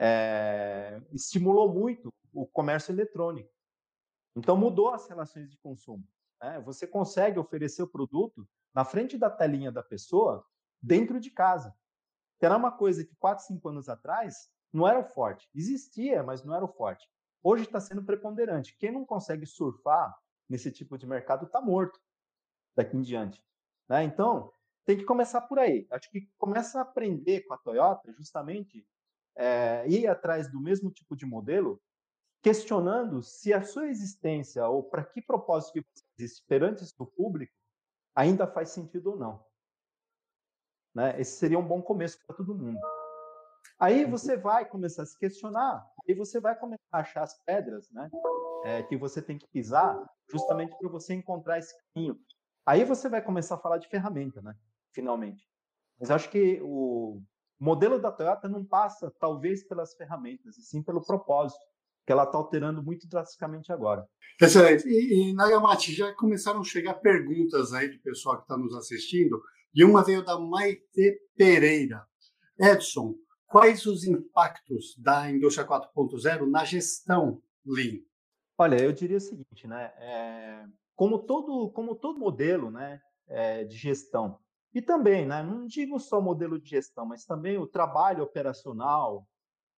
É, 0.04 1.00
estimulou 1.14 1.72
muito 1.72 2.12
o 2.34 2.48
comércio 2.48 2.92
eletrônico. 2.92 3.52
Então 4.36 4.58
mudou 4.58 4.94
as 4.94 5.08
relações 5.08 5.50
de 5.50 5.58
consumo. 5.58 6.04
Né? 6.42 6.60
Você 6.62 6.88
consegue 6.88 7.38
oferecer 7.38 7.84
o 7.84 7.88
produto 7.88 8.48
na 8.74 8.84
frente 8.84 9.18
da 9.18 9.30
telinha 9.30 9.72
da 9.72 9.84
pessoa 9.84 10.44
dentro 10.82 11.20
de 11.20 11.30
casa. 11.30 11.76
Era 12.42 12.58
uma 12.58 12.72
coisa 12.72 13.06
que 13.06 13.16
4, 13.18 13.46
5 13.46 13.70
anos 13.70 13.88
atrás 13.88 14.50
não 14.74 14.88
era 14.88 15.00
o 15.00 15.04
forte. 15.04 15.48
Existia, 15.54 16.24
mas 16.24 16.44
não 16.44 16.56
era 16.56 16.66
o 16.66 16.68
forte. 16.68 17.08
Hoje 17.44 17.66
está 17.66 17.80
sendo 17.80 18.04
preponderante. 18.04 18.76
Quem 18.80 18.92
não 18.92 19.06
consegue 19.06 19.46
surfar 19.46 20.18
nesse 20.50 20.72
tipo 20.72 20.98
de 20.98 21.06
mercado 21.06 21.46
está 21.46 21.62
morto 21.62 22.00
daqui 22.76 22.98
em 22.98 23.02
diante. 23.02 23.44
Né? 23.88 24.04
Então, 24.04 24.52
tem 24.86 24.98
que 24.98 25.04
começar 25.04 25.42
por 25.42 25.60
aí. 25.60 25.86
Acho 25.92 26.10
que 26.10 26.28
começa 26.38 26.80
a 26.80 26.82
aprender 26.82 27.42
com 27.42 27.54
a 27.54 27.58
Toyota, 27.58 28.12
justamente, 28.14 28.86
é, 29.42 29.88
ir 29.88 30.08
atrás 30.08 30.52
do 30.52 30.62
mesmo 30.62 30.92
tipo 30.92 31.16
de 31.16 31.26
modelo 31.26 31.82
questionando 32.44 33.24
se 33.24 33.52
a 33.54 33.64
sua 33.64 33.88
existência 33.88 34.68
ou 34.68 34.84
para 34.84 35.04
que 35.04 35.22
propósito 35.22 35.74
que 35.74 35.82
você 35.82 36.04
existe 36.20 36.46
perante 36.48 36.84
o 37.00 37.06
público 37.06 37.54
ainda 38.16 38.46
faz 38.46 38.70
sentido 38.70 39.12
ou 39.12 39.18
não. 39.18 39.44
Né? 40.94 41.20
Esse 41.20 41.38
seria 41.38 41.58
um 41.58 41.68
bom 41.68 41.82
começo 41.82 42.20
para 42.26 42.36
todo 42.36 42.54
mundo. 42.54 42.80
Aí 43.80 44.06
uhum. 44.06 44.12
você 44.12 44.38
vai 44.38 44.64
começar 44.66 45.04
a 45.04 45.06
se 45.08 45.18
questionar, 45.18 45.88
e 46.08 46.14
você 46.14 46.40
vai 46.40 46.56
começar 46.56 46.84
a 46.92 47.00
achar 47.00 47.24
as 47.24 47.36
pedras 47.44 47.90
né, 47.92 48.10
é, 48.64 48.84
que 48.84 48.96
você 48.96 49.22
tem 49.22 49.40
que 49.40 49.48
pisar, 49.48 50.08
justamente 50.30 50.78
para 50.78 50.90
você 50.90 51.16
encontrar 51.16 51.58
esse 51.58 51.74
caminho. 51.94 52.20
Aí 52.64 52.84
você 52.84 53.10
vai 53.10 53.24
começar 53.24 53.56
a 53.56 53.60
falar 53.60 53.80
de 53.80 53.88
ferramenta, 53.88 54.40
né? 54.42 54.56
Finalmente. 54.94 55.50
Mas 56.00 56.12
acho 56.12 56.30
que 56.30 56.60
o 56.62 57.22
modelo 57.62 58.00
da 58.00 58.12
Toyota 58.12 58.50
não 58.50 58.66
passa, 58.66 59.14
talvez, 59.20 59.64
pelas 59.64 59.94
ferramentas, 59.94 60.58
e 60.58 60.64
sim 60.64 60.82
pelo 60.82 61.06
propósito 61.06 61.62
que 62.04 62.12
ela 62.12 62.24
está 62.24 62.36
alterando 62.36 62.82
muito 62.82 63.08
drasticamente 63.08 63.72
agora. 63.72 64.08
Excelente. 64.42 64.88
E, 64.88 65.30
e 65.30 65.34
Nagamati, 65.36 65.94
já 65.94 66.12
começaram 66.16 66.62
a 66.62 66.64
chegar 66.64 66.96
perguntas 66.96 67.72
aí 67.74 67.90
do 67.90 68.02
pessoal 68.02 68.38
que 68.38 68.44
está 68.44 68.58
nos 68.58 68.74
assistindo, 68.76 69.40
e 69.76 69.86
uma 69.86 70.04
veio 70.04 70.26
da 70.26 70.40
Maite 70.40 71.22
Pereira. 71.38 72.04
Edson, 72.60 73.14
quais 73.46 73.86
os 73.86 74.06
impactos 74.06 74.96
da 74.98 75.30
indústria 75.30 75.68
4.0 75.68 76.50
na 76.50 76.66
gestão 76.66 77.42
Lean? 77.64 78.00
Olha, 78.58 78.82
eu 78.82 78.92
diria 78.92 79.18
o 79.18 79.22
seguinte, 79.22 79.68
né? 79.68 79.94
É, 79.98 80.66
como 80.96 81.20
todo 81.20 81.72
como 81.72 81.96
todo 81.96 82.20
modelo, 82.20 82.72
né, 82.72 83.00
é, 83.28 83.64
de 83.64 83.76
gestão 83.78 84.40
e 84.74 84.82
também, 84.82 85.26
né, 85.26 85.44
não 85.44 85.66
digo 85.66 86.00
só 86.00 86.22
modelo 86.22 86.60
de 86.60 86.70
gestão, 86.70 87.06
mas 87.06 87.26
também 87.26 87.58
o 87.58 87.68
trabalho 87.68 88.24
operacional, 88.24 89.28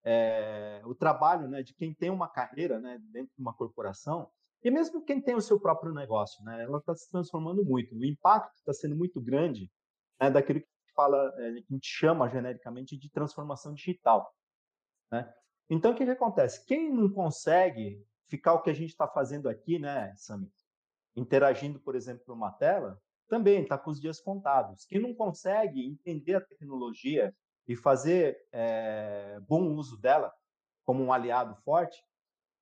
é, 0.04 0.82
o 0.86 0.94
trabalho 0.94 1.48
né, 1.48 1.64
de 1.64 1.74
quem 1.74 1.94
tem 1.94 2.10
uma 2.10 2.28
carreira 2.28 2.80
né, 2.80 3.00
dentro 3.12 3.34
de 3.36 3.42
uma 3.42 3.54
corporação, 3.54 4.30
e 4.64 4.70
mesmo 4.70 5.04
quem 5.04 5.22
tem 5.22 5.36
o 5.36 5.42
seu 5.42 5.60
próprio 5.60 5.94
negócio, 5.94 6.44
né, 6.44 6.64
ela 6.64 6.78
está 6.78 6.96
se 6.96 7.10
transformando 7.10 7.66
muito. 7.66 7.96
O 7.96 8.06
impacto 8.06 8.56
está 8.56 8.74
sendo 8.74 8.96
muito 8.96 9.20
grande 9.20 9.70
né, 10.22 10.30
daquilo 10.30 10.62
que 10.62 10.68
fala, 10.96 11.34
é, 11.38 11.54
que 11.54 11.66
a 11.70 11.74
gente 11.74 11.88
chama 11.88 12.30
genericamente 12.30 12.98
de 12.98 13.10
transformação 13.10 13.74
digital. 13.74 14.32
Né? 15.12 15.32
Então, 15.70 15.92
o 15.92 15.96
que, 15.96 16.06
que 16.06 16.12
acontece? 16.12 16.66
Quem 16.66 16.94
não 16.94 17.10
consegue 17.10 18.02
ficar 18.30 18.54
o 18.54 18.62
que 18.62 18.70
a 18.70 18.74
gente 18.74 18.90
está 18.90 19.08
fazendo 19.08 19.50
aqui, 19.50 19.80
né, 19.80 20.14
Sami, 20.16 20.50
interagindo, 21.16 21.80
por 21.80 21.96
exemplo, 21.96 22.24
por 22.26 22.34
uma 22.34 22.52
tela, 22.52 23.00
também 23.28 23.64
está 23.64 23.78
com 23.78 23.90
os 23.90 24.00
dias 24.00 24.20
contados. 24.20 24.86
Quem 24.86 25.02
não 25.02 25.14
consegue 25.14 25.86
entender 25.86 26.36
a 26.36 26.42
tecnologia 26.42 27.34
e 27.68 27.76
fazer 27.76 28.38
é, 28.52 29.40
bom 29.48 29.74
uso 29.74 30.00
dela 30.00 30.34
como 30.86 31.04
um 31.04 31.14
aliado 31.14 31.56
forte, 31.64 32.04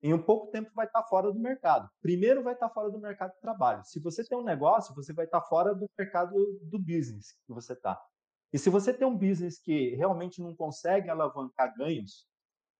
em 0.04 0.14
um 0.14 0.22
pouco 0.22 0.48
tempo 0.48 0.72
vai 0.74 0.88
estar 0.88 1.04
fora 1.04 1.32
do 1.32 1.40
mercado. 1.40 1.90
Primeiro 2.02 2.44
vai 2.44 2.54
estar 2.54 2.70
fora 2.70 2.90
do 2.90 3.00
mercado 3.00 3.34
de 3.34 3.40
trabalho. 3.40 3.84
Se 3.86 4.00
você 4.00 4.24
tem 4.24 4.38
um 4.38 4.44
negócio, 4.44 4.96
você 4.96 5.14
vai 5.14 5.26
estar 5.26 5.42
fora 5.42 5.76
do 5.76 5.90
mercado 5.98 6.34
do 6.64 6.80
business 6.80 7.34
que 7.46 7.54
você 7.54 7.74
está. 7.74 8.02
E 8.52 8.58
se 8.58 8.70
você 8.70 8.94
tem 8.94 9.08
um 9.08 9.18
business 9.18 9.60
que 9.60 9.96
realmente 9.96 10.42
não 10.42 10.56
consegue 10.56 11.10
alavancar 11.10 11.76
ganhos, 11.76 12.28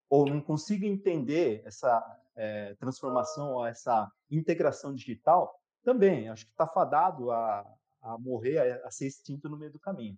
ou 0.10 0.26
não 0.26 0.42
consiga 0.42 0.86
entender 0.86 1.62
essa 1.64 2.20
é, 2.36 2.74
transformação, 2.76 3.54
ou 3.54 3.66
essa 3.66 4.12
integração 4.30 4.94
digital, 4.94 5.61
também 5.84 6.30
acho 6.30 6.46
que 6.46 6.52
está 6.52 6.68
fadado 6.68 7.32
a, 7.32 7.66
a 8.02 8.18
morrer, 8.18 8.58
a, 8.58 8.88
a 8.88 8.92
ser 8.92 9.08
extinto 9.08 9.50
no 9.50 9.58
meio 9.58 9.72
do 9.72 9.80
caminho. 9.80 10.18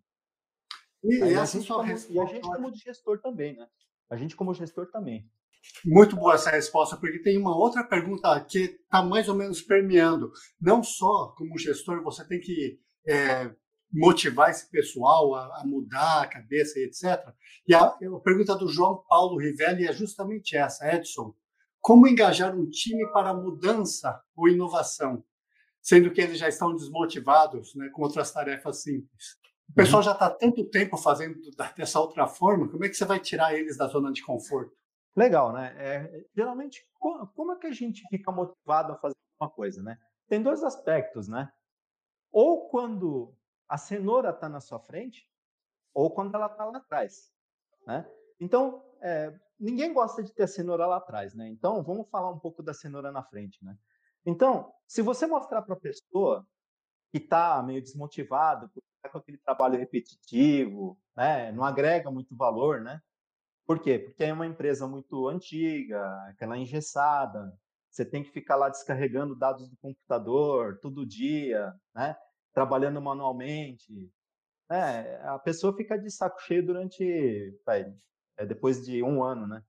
E, 1.04 1.18
e, 1.18 1.36
a 1.36 1.46
gente, 1.46 1.68
como, 1.68 1.92
e 1.92 2.20
a 2.20 2.26
gente 2.26 2.42
como 2.42 2.76
gestor 2.76 3.20
também, 3.20 3.58
né? 3.58 3.68
A 4.10 4.16
gente 4.16 4.36
como 4.36 4.54
gestor 4.54 4.90
também. 4.90 5.30
Muito 5.86 6.16
boa 6.16 6.36
essa 6.36 6.50
resposta, 6.50 6.98
porque 6.98 7.20
tem 7.20 7.38
uma 7.38 7.56
outra 7.56 7.84
pergunta 7.84 8.40
que 8.42 8.60
está 8.60 9.02
mais 9.02 9.28
ou 9.30 9.36
menos 9.36 9.62
permeando. 9.62 10.32
Não 10.60 10.84
só 10.84 11.34
como 11.38 11.58
gestor 11.58 12.02
você 12.04 12.26
tem 12.26 12.40
que 12.40 12.80
é, 13.08 13.54
motivar 13.92 14.50
esse 14.50 14.70
pessoal 14.70 15.36
a, 15.36 15.62
a, 15.62 15.66
mudar 15.66 16.24
a 16.24 16.28
cabeça 16.28 16.80
e 16.80 16.84
etc. 16.84 17.34
E 17.68 17.74
a, 17.74 17.82
a 17.82 18.20
pergunta 18.24 18.56
do 18.56 18.68
João 18.68 19.04
Paulo 19.08 19.38
Rivelli 19.38 19.88
é 19.88 19.94
justamente 19.94 20.56
essa, 20.56 20.92
Edson. 20.94 21.34
Como 21.80 22.08
engajar 22.08 22.56
um 22.56 22.70
time 22.70 23.06
para 23.12 23.34
mudança 23.34 24.22
ou 24.36 24.48
inovação, 24.48 25.24
sendo 25.84 26.12
que 26.12 26.22
eles 26.22 26.40
já 26.40 26.48
estão 26.48 26.74
desmotivados 26.74 27.76
né, 27.76 27.90
com 27.90 28.02
outras 28.02 28.32
tarefas 28.32 28.82
simples? 28.82 29.38
O 29.70 29.74
pessoal 29.74 30.02
uhum. 30.02 30.06
já 30.06 30.12
está 30.14 30.30
tanto 30.30 30.64
tempo 30.70 30.98
fazendo 30.98 31.40
dessa 31.78 32.00
outra 32.00 32.28
forma, 32.28 32.70
como 32.70 32.86
é 32.86 32.90
que 32.90 32.96
você 32.96 33.06
vai 33.06 33.20
tirar 33.20 33.54
eles 33.54 33.78
da 33.78 33.88
zona 33.88 34.12
de 34.12 34.24
conforto? 34.24 34.74
Legal, 35.16 35.54
né? 35.54 35.76
É, 35.78 36.26
geralmente, 36.36 36.88
como, 37.00 37.52
é 37.52 37.58
que 37.58 37.68
a 37.68 37.72
gente 37.72 38.02
fica 38.10 38.32
motivado 38.32 38.94
a 38.94 38.98
fazer 38.98 39.16
uma 39.40 39.50
coisa, 39.50 39.82
né? 39.84 39.98
Tem 40.28 40.42
dois 40.42 40.64
aspectos, 40.64 41.28
né? 41.28 41.52
Ou 42.32 42.68
quando 42.70 43.36
a 43.70 43.78
cenoura 43.78 44.32
está 44.32 44.50
na 44.50 44.60
sua 44.60 44.80
frente, 44.80 45.30
ou 45.94 46.10
quando 46.12 46.34
ela 46.34 46.48
está 46.48 46.66
lá 46.66 46.78
atrás, 46.78 47.32
né? 47.86 48.10
Então, 48.40 48.84
é, 49.02 49.38
ninguém 49.60 49.94
gosta 49.94 50.24
de 50.24 50.34
ter 50.34 50.44
a 50.44 50.48
cenoura 50.48 50.88
lá 50.88 50.98
atrás, 50.98 51.36
né? 51.36 51.48
Então, 51.48 51.84
vamos 51.84 52.10
falar 52.10 52.32
um 52.32 52.40
pouco 52.40 52.64
da 52.64 52.74
cenoura 52.74 53.12
na 53.12 53.24
frente, 53.24 53.64
né? 53.64 53.78
Então, 54.26 54.72
se 54.88 55.02
você 55.02 55.26
mostrar 55.28 55.62
para 55.62 55.76
a 55.76 55.80
pessoa 55.80 56.46
que 57.12 57.18
está 57.18 57.62
meio 57.64 57.82
desmotivado, 57.82 58.70
tá 59.02 59.10
com 59.10 59.18
aquele 59.18 59.38
trabalho 59.38 59.78
repetitivo, 59.78 60.98
né? 61.16 61.52
Não 61.52 61.64
agrega 61.64 62.10
muito 62.10 62.36
valor, 62.36 62.82
né? 62.82 63.00
Por 63.66 63.80
quê? 63.80 64.00
Porque 64.00 64.24
é 64.24 64.34
uma 64.34 64.48
empresa 64.48 64.88
muito 64.88 65.28
antiga, 65.28 66.02
aquela 66.30 66.58
engessada. 66.58 67.54
Você 67.90 68.04
tem 68.04 68.24
que 68.24 68.32
ficar 68.32 68.56
lá 68.56 68.70
descarregando 68.70 69.36
dados 69.36 69.70
do 69.70 69.78
computador 69.78 70.80
todo 70.82 71.06
dia, 71.06 71.74
né? 71.94 72.16
Trabalhando 72.54 73.02
manualmente. 73.02 74.12
É, 74.70 75.22
a 75.28 75.38
pessoa 75.40 75.76
fica 75.76 75.98
de 75.98 76.10
saco 76.10 76.42
cheio 76.42 76.66
durante, 76.66 77.54
é, 78.38 78.46
depois 78.46 78.84
de 78.86 79.04
um 79.04 79.24
ano, 79.24 79.46
né? 79.48 79.64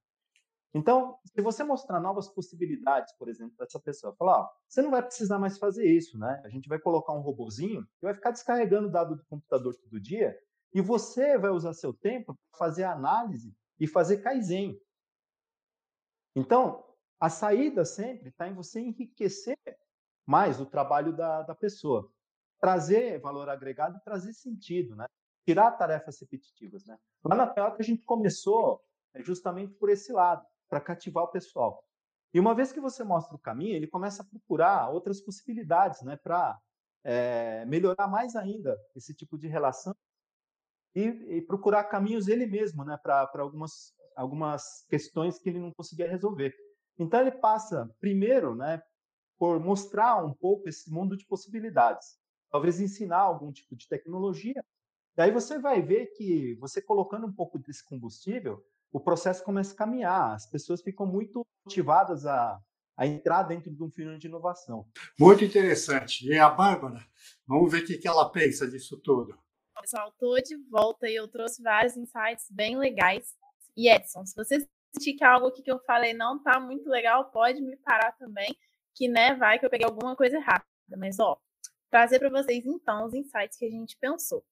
Então, 0.75 1.17
se 1.25 1.41
você 1.41 1.63
mostrar 1.63 2.01
novas 2.01 2.29
possibilidades, 2.29 3.13
por 3.17 3.29
exemplo, 3.29 3.55
para 3.57 3.65
essa 3.65 3.79
pessoa, 3.79 4.13
falar, 4.17 4.41
ó, 4.41 4.51
você 4.69 4.83
não 4.83 4.91
vai 4.91 5.03
precisar 5.03 5.39
mais 5.39 5.57
fazer 5.57 5.87
isso, 5.87 6.19
né? 6.19 6.43
A 6.45 6.49
gente 6.49 6.69
vai 6.69 6.81
colocar 6.81 7.13
um 7.13 7.21
robozinho 7.21 7.83
que 7.83 8.03
vai 8.03 8.13
ficar 8.13 8.33
descarregando 8.33 8.91
dado 8.91 9.15
do 9.15 9.25
computador 9.27 9.73
todo 9.77 10.01
dia 10.01 10.37
e 10.75 10.81
você 10.81 11.39
vai 11.39 11.53
usar 11.53 11.75
seu 11.75 11.95
tempo 11.95 12.35
para 12.35 12.59
fazer 12.59 12.83
análise 12.83 13.57
e 13.79 13.87
fazer 13.87 14.19
Kaizen. 14.19 14.77
Então, 16.35 16.85
a 17.21 17.31
saída 17.31 17.85
sempre 17.85 18.31
está 18.31 18.49
em 18.49 18.55
você 18.55 18.81
enriquecer 18.81 19.57
mais 20.27 20.61
o 20.61 20.67
trabalho 20.67 21.15
da, 21.15 21.43
da 21.43 21.55
pessoa, 21.55 22.11
trazer 22.61 23.21
valor 23.21 23.49
agregado 23.49 23.97
e 23.99 24.05
trazer 24.05 24.33
sentido, 24.33 24.97
né? 24.97 25.07
Tirar 25.47 25.71
tarefas 25.73 26.19
repetitivas, 26.21 26.85
né? 26.85 26.99
Lá 27.23 27.37
na 27.37 27.47
Toyota 27.47 27.77
a 27.79 27.85
gente 27.85 28.05
começou 28.05 28.83
é, 29.13 29.23
justamente 29.23 29.73
por 29.75 29.89
esse 29.89 30.13
lado 30.13 30.45
para 30.75 30.81
cativar 30.81 31.23
o 31.23 31.29
pessoal. 31.29 31.85
E 32.33 32.41
uma 32.41 32.53
vez 32.53 32.73
que 32.73 32.81
você 32.81 33.05
mostra 33.05 33.37
o 33.37 33.39
caminho, 33.39 33.77
ele 33.77 33.87
começa 33.87 34.23
a 34.23 34.27
procurar 34.27 34.91
outras 34.91 35.21
possibilidades, 35.21 36.03
né, 36.03 36.17
para 36.17 36.59
é, 37.05 37.65
melhorar 37.67 38.09
mais 38.09 38.35
ainda 38.35 38.77
esse 38.97 39.15
tipo 39.15 39.39
de 39.39 39.47
relação 39.47 39.95
e, 40.93 41.03
e 41.37 41.43
procurar 41.43 41.85
caminhos 41.85 42.27
ele 42.27 42.45
mesmo, 42.45 42.85
né, 42.85 42.97
para 42.97 43.31
algumas 43.37 43.95
algumas 44.17 44.85
questões 44.89 45.39
que 45.39 45.49
ele 45.49 45.61
não 45.61 45.73
conseguia 45.73 46.09
resolver. 46.09 46.53
Então 46.99 47.21
ele 47.21 47.33
passa 47.33 47.89
primeiro, 48.01 48.57
né, 48.57 48.83
por 49.39 49.61
mostrar 49.61 50.25
um 50.25 50.33
pouco 50.35 50.69
esse 50.69 50.91
mundo 50.91 51.17
de 51.17 51.25
possibilidades. 51.27 52.19
Talvez 52.51 52.81
ensinar 52.81 53.19
algum 53.19 53.53
tipo 53.53 53.77
de 53.77 53.87
tecnologia. 53.89 54.65
Daí 55.17 55.31
você 55.31 55.57
vai 55.57 55.81
ver 55.83 56.07
que 56.17 56.57
você 56.57 56.83
colocando 56.83 57.27
um 57.27 57.33
pouco 57.33 57.61
desse 57.61 57.85
combustível, 57.85 58.65
o 58.95 59.01
processo 59.01 59.43
começa 59.43 59.75
a 59.75 59.77
caminhar, 59.77 60.35
as 60.35 60.47
pessoas 60.47 60.81
ficam 60.81 61.05
muito 61.05 61.45
motivadas 61.67 62.25
a, 62.27 62.61
a 62.97 63.05
entrar 63.05 63.43
dentro 63.43 63.75
de 63.75 63.83
um 63.83 63.91
filme 63.91 64.17
de 64.17 64.29
inovação. 64.29 64.87
Muito 65.19 65.45
interessante. 65.45 66.25
E 66.25 66.39
a 66.39 66.49
Bárbara, 66.49 67.05
vamos 67.45 67.73
ver 67.73 67.83
o 67.83 67.85
que 67.85 68.07
ela 68.07 68.31
pensa 68.31 68.71
disso 68.71 68.97
tudo. 69.03 69.37
Pessoal, 69.81 70.11
estou 70.11 70.41
de 70.41 70.57
volta 70.71 71.09
e 71.09 71.17
eu 71.17 71.27
trouxe 71.27 71.61
vários 71.61 71.97
insights 71.97 72.47
bem 72.49 72.79
legais. 72.79 73.35
E 73.77 73.91
Edson, 73.91 74.25
se 74.25 74.37
você 74.37 74.65
sentir 74.95 75.15
que 75.15 75.25
algo 75.25 75.51
que 75.51 75.69
eu 75.69 75.81
falei 75.81 76.15
não 76.15 76.41
tá 76.41 76.61
muito 76.61 76.89
legal, 76.89 77.33
pode 77.33 77.61
me 77.61 77.77
parar 77.79 78.13
também, 78.13 78.57
que 78.95 79.09
né, 79.09 79.35
vai 79.35 79.59
que 79.59 79.67
eu 79.67 79.71
peguei 79.71 79.89
alguma 79.89 80.15
coisa 80.15 80.37
errada. 80.37 80.65
Mas 80.97 81.19
ó, 81.19 81.37
trazer 81.91 82.21
para 82.21 82.31
vocês 82.31 82.65
então 82.65 83.07
os 83.07 83.13
insights 83.13 83.59
que 83.59 83.67
a 83.67 83.71
gente 83.71 83.99
pensou. 84.01 84.45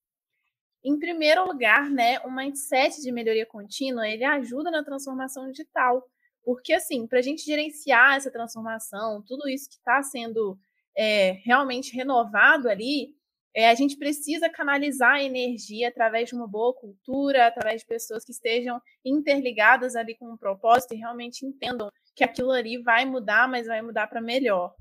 Em 0.84 0.98
primeiro 0.98 1.46
lugar, 1.46 1.88
né, 1.90 2.18
o 2.20 2.30
mindset 2.30 3.00
de 3.00 3.12
melhoria 3.12 3.46
contínua, 3.46 4.08
ele 4.08 4.24
ajuda 4.24 4.70
na 4.70 4.84
transformação 4.84 5.48
digital. 5.50 6.04
Porque, 6.44 6.72
assim, 6.72 7.06
para 7.06 7.20
a 7.20 7.22
gente 7.22 7.44
gerenciar 7.44 8.16
essa 8.16 8.30
transformação, 8.30 9.22
tudo 9.22 9.48
isso 9.48 9.68
que 9.68 9.76
está 9.76 10.02
sendo 10.02 10.58
é, 10.96 11.32
realmente 11.44 11.94
renovado 11.94 12.68
ali, 12.68 13.14
é, 13.54 13.68
a 13.68 13.74
gente 13.74 13.96
precisa 13.96 14.48
canalizar 14.48 15.16
a 15.16 15.22
energia 15.22 15.88
através 15.88 16.28
de 16.28 16.34
uma 16.34 16.48
boa 16.48 16.74
cultura, 16.74 17.46
através 17.46 17.82
de 17.82 17.86
pessoas 17.86 18.24
que 18.24 18.32
estejam 18.32 18.80
interligadas 19.04 19.94
ali 19.94 20.16
com 20.16 20.32
um 20.32 20.36
propósito 20.36 20.94
e 20.94 20.98
realmente 20.98 21.44
entendam 21.44 21.90
que 22.14 22.24
aquilo 22.24 22.50
ali 22.50 22.78
vai 22.82 23.04
mudar, 23.04 23.48
mas 23.48 23.66
vai 23.66 23.82
mudar 23.82 24.06
para 24.06 24.20
melhor. 24.20 24.74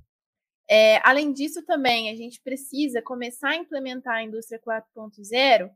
É, 0.70 1.02
além 1.04 1.34
disso, 1.34 1.66
também 1.66 2.10
a 2.10 2.16
gente 2.16 2.40
precisa 2.42 3.02
começar 3.02 3.50
a 3.50 3.56
implementar 3.58 4.16
a 4.16 4.24
indústria 4.24 4.60
4.0, 4.60 5.70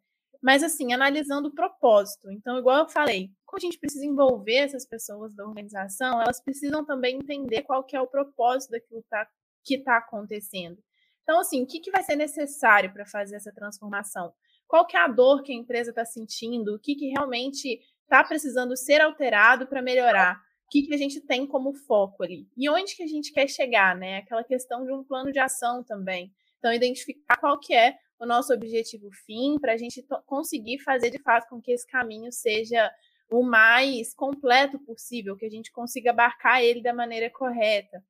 mas 0.46 0.62
assim, 0.62 0.94
analisando 0.94 1.48
o 1.48 1.56
propósito. 1.56 2.30
Então, 2.30 2.60
igual 2.60 2.84
eu 2.84 2.88
falei, 2.88 3.32
como 3.48 3.58
a 3.58 3.60
gente 3.60 3.80
precisa 3.80 4.06
envolver 4.06 4.58
essas 4.58 4.88
pessoas 4.88 5.34
da 5.34 5.44
organização, 5.44 6.22
elas 6.22 6.40
precisam 6.40 6.86
também 6.86 7.16
entender 7.16 7.64
qual 7.64 7.84
que 7.84 7.96
é 7.96 8.00
o 8.00 8.06
propósito 8.06 8.70
daquilo 8.70 9.04
tá, 9.10 9.28
que 9.64 9.78
está 9.78 9.98
acontecendo. 9.98 10.78
Então, 11.24 11.40
assim, 11.40 11.64
o 11.64 11.66
que, 11.66 11.80
que 11.80 11.90
vai 11.90 12.04
ser 12.04 12.16
necessário 12.16 12.94
para 12.94 13.08
fazer 13.08 13.38
essa 13.38 13.52
transformação? 13.52 14.32
Qual 14.68 14.86
que 14.86 14.96
é 14.96 15.00
a 15.00 15.08
dor 15.08 15.42
que 15.42 15.52
a 15.52 15.56
empresa 15.56 15.90
está 15.90 16.06
sentindo? 16.06 16.76
O 16.76 16.80
que, 16.80 16.94
que 16.94 17.08
realmente 17.08 17.80
está 18.04 18.24
precisando 18.24 18.78
ser 18.78 19.02
alterado 19.02 19.66
para 19.66 19.82
melhorar? 19.82 20.36
O 20.36 20.70
que, 20.70 20.84
que 20.84 20.94
a 20.94 20.98
gente 20.98 21.22
tem 21.22 21.48
como 21.48 21.74
foco 21.74 22.22
ali? 22.22 22.48
E 22.56 22.70
onde 22.70 22.96
que 22.96 23.02
a 23.02 23.08
gente 23.08 23.34
quer 23.34 23.48
chegar, 23.48 23.96
né? 23.96 24.18
Aquela 24.18 24.44
questão 24.44 24.86
de 24.86 24.94
um 24.94 25.04
plano 25.04 25.32
de 25.32 25.40
ação 25.40 25.84
também. 25.84 26.32
Então, 26.60 26.72
identificar 26.72 27.38
qual 27.38 27.60
que 27.60 27.74
é 27.74 27.98
o 28.20 28.26
nosso 28.26 28.54
objetivo 28.54 29.10
fim 29.26 29.58
para 29.60 29.74
a 29.74 29.78
gente 29.78 30.06
conseguir 30.26 30.80
fazer 30.80 31.10
de 31.10 31.22
fato 31.22 31.48
com 31.50 31.62
que 31.62 31.72
esse 31.72 31.88
caminho 31.88 32.32
seja 32.32 32.92
o 33.30 33.44
mais 33.44 34.14
completo 34.14 34.80
possível, 34.80 35.36
que 35.36 35.46
a 35.46 35.50
gente 35.50 35.72
consiga 35.72 36.12
abarcar 36.12 36.62
ele 36.62 36.82
da 36.82 36.94
maneira 36.94 37.30
correta. 37.30 38.04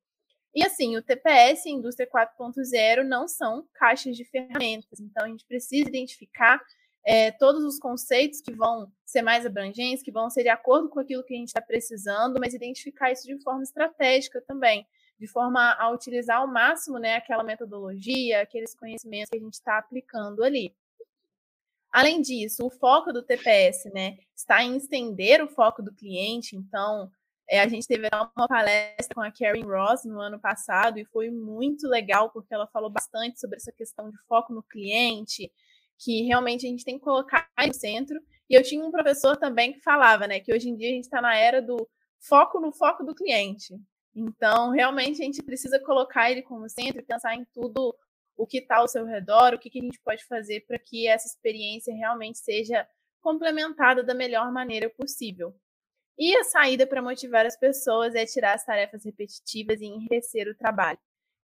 E 0.54 0.64
assim, 0.64 0.96
o 0.96 1.02
TPS 1.02 1.66
e 1.66 1.70
a 1.70 1.72
indústria 1.72 2.08
4.0 2.08 3.02
não 3.02 3.28
são 3.28 3.66
caixas 3.74 4.16
de 4.16 4.24
ferramentas, 4.24 5.00
então 5.00 5.24
a 5.24 5.28
gente 5.28 5.44
precisa 5.46 5.88
identificar 5.88 6.60
é, 7.04 7.30
todos 7.30 7.62
os 7.62 7.78
conceitos 7.78 8.40
que 8.40 8.52
vão 8.52 8.90
ser 9.04 9.22
mais 9.22 9.46
abrangentes, 9.46 10.02
que 10.02 10.10
vão 10.10 10.28
ser 10.28 10.42
de 10.42 10.48
acordo 10.48 10.88
com 10.88 10.98
aquilo 10.98 11.22
que 11.24 11.34
a 11.34 11.36
gente 11.36 11.48
está 11.48 11.60
precisando, 11.60 12.40
mas 12.40 12.54
identificar 12.54 13.12
isso 13.12 13.26
de 13.26 13.40
forma 13.42 13.62
estratégica 13.62 14.42
também, 14.46 14.86
de 15.18 15.26
forma 15.26 15.72
a 15.74 15.90
utilizar 15.90 16.38
ao 16.38 16.46
máximo 16.46 16.98
né, 16.98 17.16
aquela 17.16 17.42
metodologia, 17.42 18.42
aqueles 18.42 18.74
conhecimentos 18.74 19.30
que 19.30 19.36
a 19.36 19.40
gente 19.40 19.54
está 19.54 19.78
aplicando 19.78 20.44
ali. 20.44 20.74
Além 21.90 22.20
disso, 22.20 22.66
o 22.66 22.70
foco 22.70 23.12
do 23.12 23.22
TPS 23.22 23.90
né, 23.92 24.18
está 24.34 24.62
em 24.62 24.76
estender 24.76 25.42
o 25.42 25.48
foco 25.48 25.82
do 25.82 25.94
cliente, 25.94 26.54
então 26.54 27.10
é, 27.48 27.60
a 27.60 27.68
gente 27.68 27.86
teve 27.86 28.08
uma 28.12 28.48
palestra 28.48 29.14
com 29.14 29.22
a 29.22 29.30
Karen 29.30 29.64
Ross 29.64 30.04
no 30.04 30.20
ano 30.20 30.38
passado 30.38 30.98
e 30.98 31.04
foi 31.06 31.30
muito 31.30 31.88
legal 31.88 32.28
porque 32.30 32.52
ela 32.52 32.66
falou 32.66 32.90
bastante 32.90 33.40
sobre 33.40 33.56
essa 33.56 33.72
questão 33.72 34.10
de 34.10 34.18
foco 34.28 34.52
no 34.52 34.62
cliente, 34.62 35.50
que 35.98 36.22
realmente 36.24 36.66
a 36.66 36.68
gente 36.68 36.84
tem 36.84 36.98
que 36.98 37.04
colocar 37.04 37.48
no 37.66 37.72
centro. 37.72 38.20
E 38.50 38.54
eu 38.54 38.62
tinha 38.62 38.84
um 38.84 38.90
professor 38.90 39.36
também 39.36 39.72
que 39.72 39.80
falava, 39.80 40.26
né, 40.26 40.40
que 40.40 40.52
hoje 40.52 40.68
em 40.68 40.76
dia 40.76 40.90
a 40.90 40.92
gente 40.92 41.04
está 41.04 41.22
na 41.22 41.36
era 41.36 41.62
do 41.62 41.88
foco 42.18 42.60
no 42.60 42.72
foco 42.72 43.04
do 43.04 43.14
cliente. 43.14 43.74
Então, 44.16 44.70
realmente 44.70 45.20
a 45.20 45.24
gente 45.26 45.42
precisa 45.42 45.78
colocar 45.78 46.30
ele 46.30 46.40
como 46.40 46.70
centro 46.70 47.00
e 47.00 47.04
pensar 47.04 47.34
em 47.34 47.44
tudo 47.52 47.94
o 48.34 48.46
que 48.46 48.58
está 48.58 48.78
ao 48.78 48.88
seu 48.88 49.04
redor, 49.04 49.52
o 49.52 49.58
que, 49.58 49.68
que 49.68 49.78
a 49.78 49.82
gente 49.82 50.00
pode 50.00 50.24
fazer 50.24 50.62
para 50.66 50.78
que 50.78 51.06
essa 51.06 51.26
experiência 51.28 51.94
realmente 51.94 52.38
seja 52.38 52.88
complementada 53.20 54.02
da 54.02 54.14
melhor 54.14 54.50
maneira 54.50 54.88
possível. 54.88 55.54
E 56.18 56.34
a 56.34 56.44
saída 56.44 56.86
para 56.86 57.02
motivar 57.02 57.44
as 57.44 57.58
pessoas 57.58 58.14
é 58.14 58.24
tirar 58.24 58.54
as 58.54 58.64
tarefas 58.64 59.04
repetitivas 59.04 59.82
e 59.82 59.84
enriquecer 59.84 60.48
o 60.48 60.54
trabalho. 60.54 60.98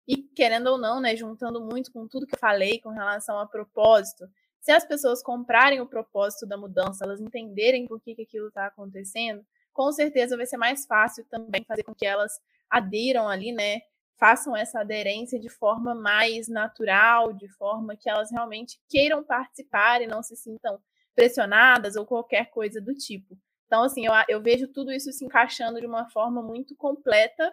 E 0.08 0.16
querendo 0.16 0.68
ou 0.68 0.78
não, 0.78 0.98
né, 0.98 1.14
juntando 1.14 1.60
muito 1.60 1.92
com 1.92 2.08
tudo 2.08 2.26
que 2.26 2.38
falei 2.38 2.80
com 2.80 2.88
relação 2.88 3.38
a 3.38 3.46
propósito, 3.46 4.26
se 4.60 4.72
as 4.72 4.86
pessoas 4.86 5.22
comprarem 5.22 5.80
o 5.82 5.86
propósito 5.86 6.46
da 6.46 6.56
mudança, 6.56 7.04
elas 7.04 7.20
entenderem 7.20 7.86
por 7.86 8.00
que, 8.00 8.14
que 8.14 8.22
aquilo 8.22 8.48
está 8.48 8.66
acontecendo, 8.66 9.44
com 9.72 9.92
certeza 9.92 10.36
vai 10.36 10.46
ser 10.46 10.56
mais 10.56 10.86
fácil 10.86 11.24
também 11.26 11.64
fazer 11.64 11.82
com 11.82 11.94
que 11.94 12.06
elas 12.06 12.40
aderam 12.72 13.28
ali, 13.28 13.52
né? 13.52 13.82
Façam 14.18 14.56
essa 14.56 14.80
aderência 14.80 15.38
de 15.38 15.50
forma 15.50 15.94
mais 15.94 16.48
natural, 16.48 17.32
de 17.34 17.48
forma 17.48 17.94
que 17.96 18.08
elas 18.08 18.30
realmente 18.30 18.80
queiram 18.88 19.22
participar 19.22 20.00
e 20.00 20.06
não 20.06 20.22
se 20.22 20.34
sintam 20.36 20.80
pressionadas 21.14 21.96
ou 21.96 22.06
qualquer 22.06 22.50
coisa 22.50 22.80
do 22.80 22.94
tipo. 22.94 23.36
Então, 23.66 23.82
assim, 23.82 24.06
eu, 24.06 24.12
eu 24.28 24.40
vejo 24.40 24.68
tudo 24.68 24.90
isso 24.90 25.12
se 25.12 25.24
encaixando 25.24 25.80
de 25.80 25.86
uma 25.86 26.08
forma 26.08 26.42
muito 26.42 26.74
completa, 26.76 27.52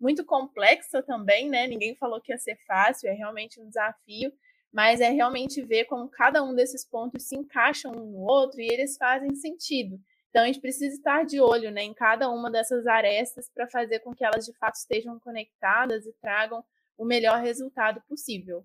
muito 0.00 0.24
complexa 0.24 1.02
também, 1.02 1.48
né? 1.48 1.66
Ninguém 1.66 1.96
falou 1.96 2.20
que 2.20 2.32
ia 2.32 2.38
ser 2.38 2.56
fácil, 2.66 3.08
é 3.08 3.12
realmente 3.12 3.60
um 3.60 3.68
desafio, 3.68 4.32
mas 4.72 5.00
é 5.00 5.10
realmente 5.10 5.62
ver 5.62 5.86
como 5.86 6.08
cada 6.08 6.42
um 6.44 6.54
desses 6.54 6.84
pontos 6.84 7.24
se 7.24 7.36
encaixam 7.36 7.92
um 7.92 8.10
no 8.12 8.20
outro 8.20 8.60
e 8.60 8.72
eles 8.72 8.96
fazem 8.96 9.34
sentido. 9.34 9.98
Então, 10.30 10.44
a 10.44 10.46
gente 10.46 10.60
precisa 10.60 10.94
estar 10.94 11.24
de 11.24 11.40
olho 11.40 11.70
né, 11.70 11.82
em 11.82 11.92
cada 11.92 12.30
uma 12.30 12.50
dessas 12.50 12.86
arestas 12.86 13.50
para 13.52 13.68
fazer 13.68 13.98
com 14.00 14.14
que 14.14 14.24
elas 14.24 14.46
de 14.46 14.56
fato 14.56 14.76
estejam 14.76 15.18
conectadas 15.18 16.06
e 16.06 16.12
tragam 16.20 16.64
o 16.96 17.04
melhor 17.04 17.40
resultado 17.40 18.00
possível. 18.08 18.64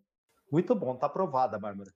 Muito 0.51 0.75
bom, 0.75 0.93
está 0.93 1.07
aprovada, 1.07 1.57
Bárbara. 1.57 1.91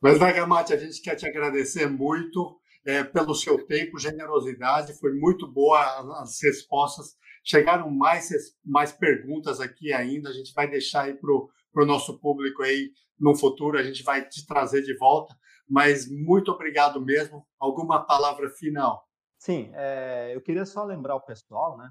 Mas, 0.00 0.18
Vagamate, 0.18 0.72
a 0.72 0.78
gente 0.78 1.02
quer 1.02 1.16
te 1.16 1.26
agradecer 1.26 1.86
muito 1.86 2.58
é, 2.86 3.04
pelo 3.04 3.34
seu 3.34 3.66
tempo, 3.66 3.98
generosidade, 3.98 4.98
foi 4.98 5.12
muito 5.12 5.46
boa 5.46 6.22
as 6.22 6.40
respostas. 6.42 7.14
Chegaram 7.44 7.90
mais, 7.90 8.30
mais 8.64 8.90
perguntas 8.90 9.60
aqui 9.60 9.92
ainda, 9.92 10.30
a 10.30 10.32
gente 10.32 10.54
vai 10.54 10.68
deixar 10.68 11.02
aí 11.02 11.14
para 11.14 11.30
o 11.30 11.86
nosso 11.86 12.18
público 12.18 12.62
aí 12.62 12.90
no 13.18 13.36
futuro, 13.36 13.78
a 13.78 13.82
gente 13.82 14.02
vai 14.02 14.26
te 14.26 14.46
trazer 14.46 14.82
de 14.82 14.96
volta, 14.96 15.34
mas 15.68 16.08
muito 16.10 16.50
obrigado 16.50 17.04
mesmo. 17.04 17.46
Alguma 17.58 18.06
palavra 18.06 18.48
final? 18.48 19.09
Sim, 19.40 19.72
é, 19.74 20.34
eu 20.34 20.42
queria 20.42 20.66
só 20.66 20.84
lembrar 20.84 21.16
o 21.16 21.20
pessoal, 21.22 21.78
né, 21.78 21.90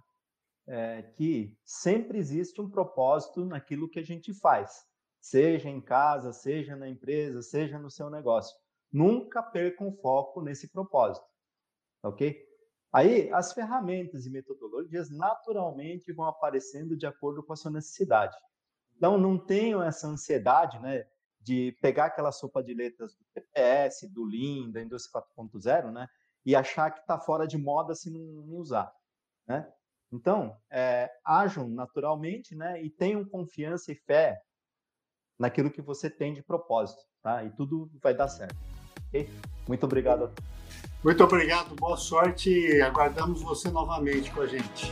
é, 0.67 1.01
que 1.01 1.57
sempre 1.65 2.19
existe 2.19 2.61
um 2.61 2.69
propósito 2.69 3.43
naquilo 3.43 3.89
que 3.89 3.97
a 3.97 4.03
gente 4.03 4.35
faz, 4.35 4.85
seja 5.19 5.67
em 5.67 5.81
casa, 5.81 6.31
seja 6.31 6.75
na 6.75 6.87
empresa, 6.87 7.41
seja 7.41 7.79
no 7.79 7.89
seu 7.89 8.07
negócio. 8.07 8.55
Nunca 8.91 9.41
percam 9.41 9.91
foco 9.91 10.43
nesse 10.43 10.71
propósito, 10.71 11.25
ok? 12.03 12.39
Aí, 12.93 13.31
as 13.33 13.51
ferramentas 13.51 14.27
e 14.27 14.29
metodologias 14.29 15.09
naturalmente 15.09 16.13
vão 16.13 16.25
aparecendo 16.25 16.95
de 16.95 17.07
acordo 17.07 17.41
com 17.41 17.53
a 17.53 17.55
sua 17.55 17.71
necessidade. 17.71 18.37
Então, 18.95 19.17
não 19.17 19.43
tenham 19.43 19.81
essa 19.81 20.07
ansiedade, 20.07 20.77
né, 20.79 21.07
de 21.41 21.75
pegar 21.81 22.05
aquela 22.05 22.31
sopa 22.31 22.61
de 22.61 22.75
letras 22.75 23.15
do 23.15 23.25
TPS, 23.33 24.07
do 24.07 24.23
Lean, 24.23 24.69
da 24.69 24.83
indústria 24.83 25.23
4.0, 25.35 25.91
né, 25.91 26.07
e 26.45 26.55
achar 26.55 26.91
que 26.91 26.99
está 26.99 27.19
fora 27.19 27.47
de 27.47 27.57
moda 27.57 27.93
se 27.93 28.09
não, 28.09 28.19
não 28.19 28.55
usar, 28.55 28.91
né? 29.47 29.71
Então, 30.11 30.57
é, 30.71 31.11
ajam 31.23 31.67
naturalmente, 31.69 32.55
né, 32.55 32.81
e 32.81 32.89
tenham 32.89 33.23
confiança 33.23 33.91
e 33.91 33.95
fé 33.95 34.41
naquilo 35.37 35.69
que 35.69 35.81
você 35.81 36.09
tem 36.09 36.33
de 36.33 36.41
propósito, 36.41 37.01
tá? 37.21 37.43
E 37.43 37.51
tudo 37.51 37.89
vai 38.01 38.13
dar 38.13 38.27
certo. 38.27 38.57
Okay? 39.07 39.29
Muito 39.67 39.85
obrigado. 39.85 40.31
Muito 41.03 41.23
obrigado, 41.23 41.75
boa 41.75 41.97
sorte 41.97 42.81
aguardamos 42.81 43.41
você 43.41 43.69
novamente 43.69 44.31
com 44.31 44.41
a 44.41 44.47
gente. 44.47 44.91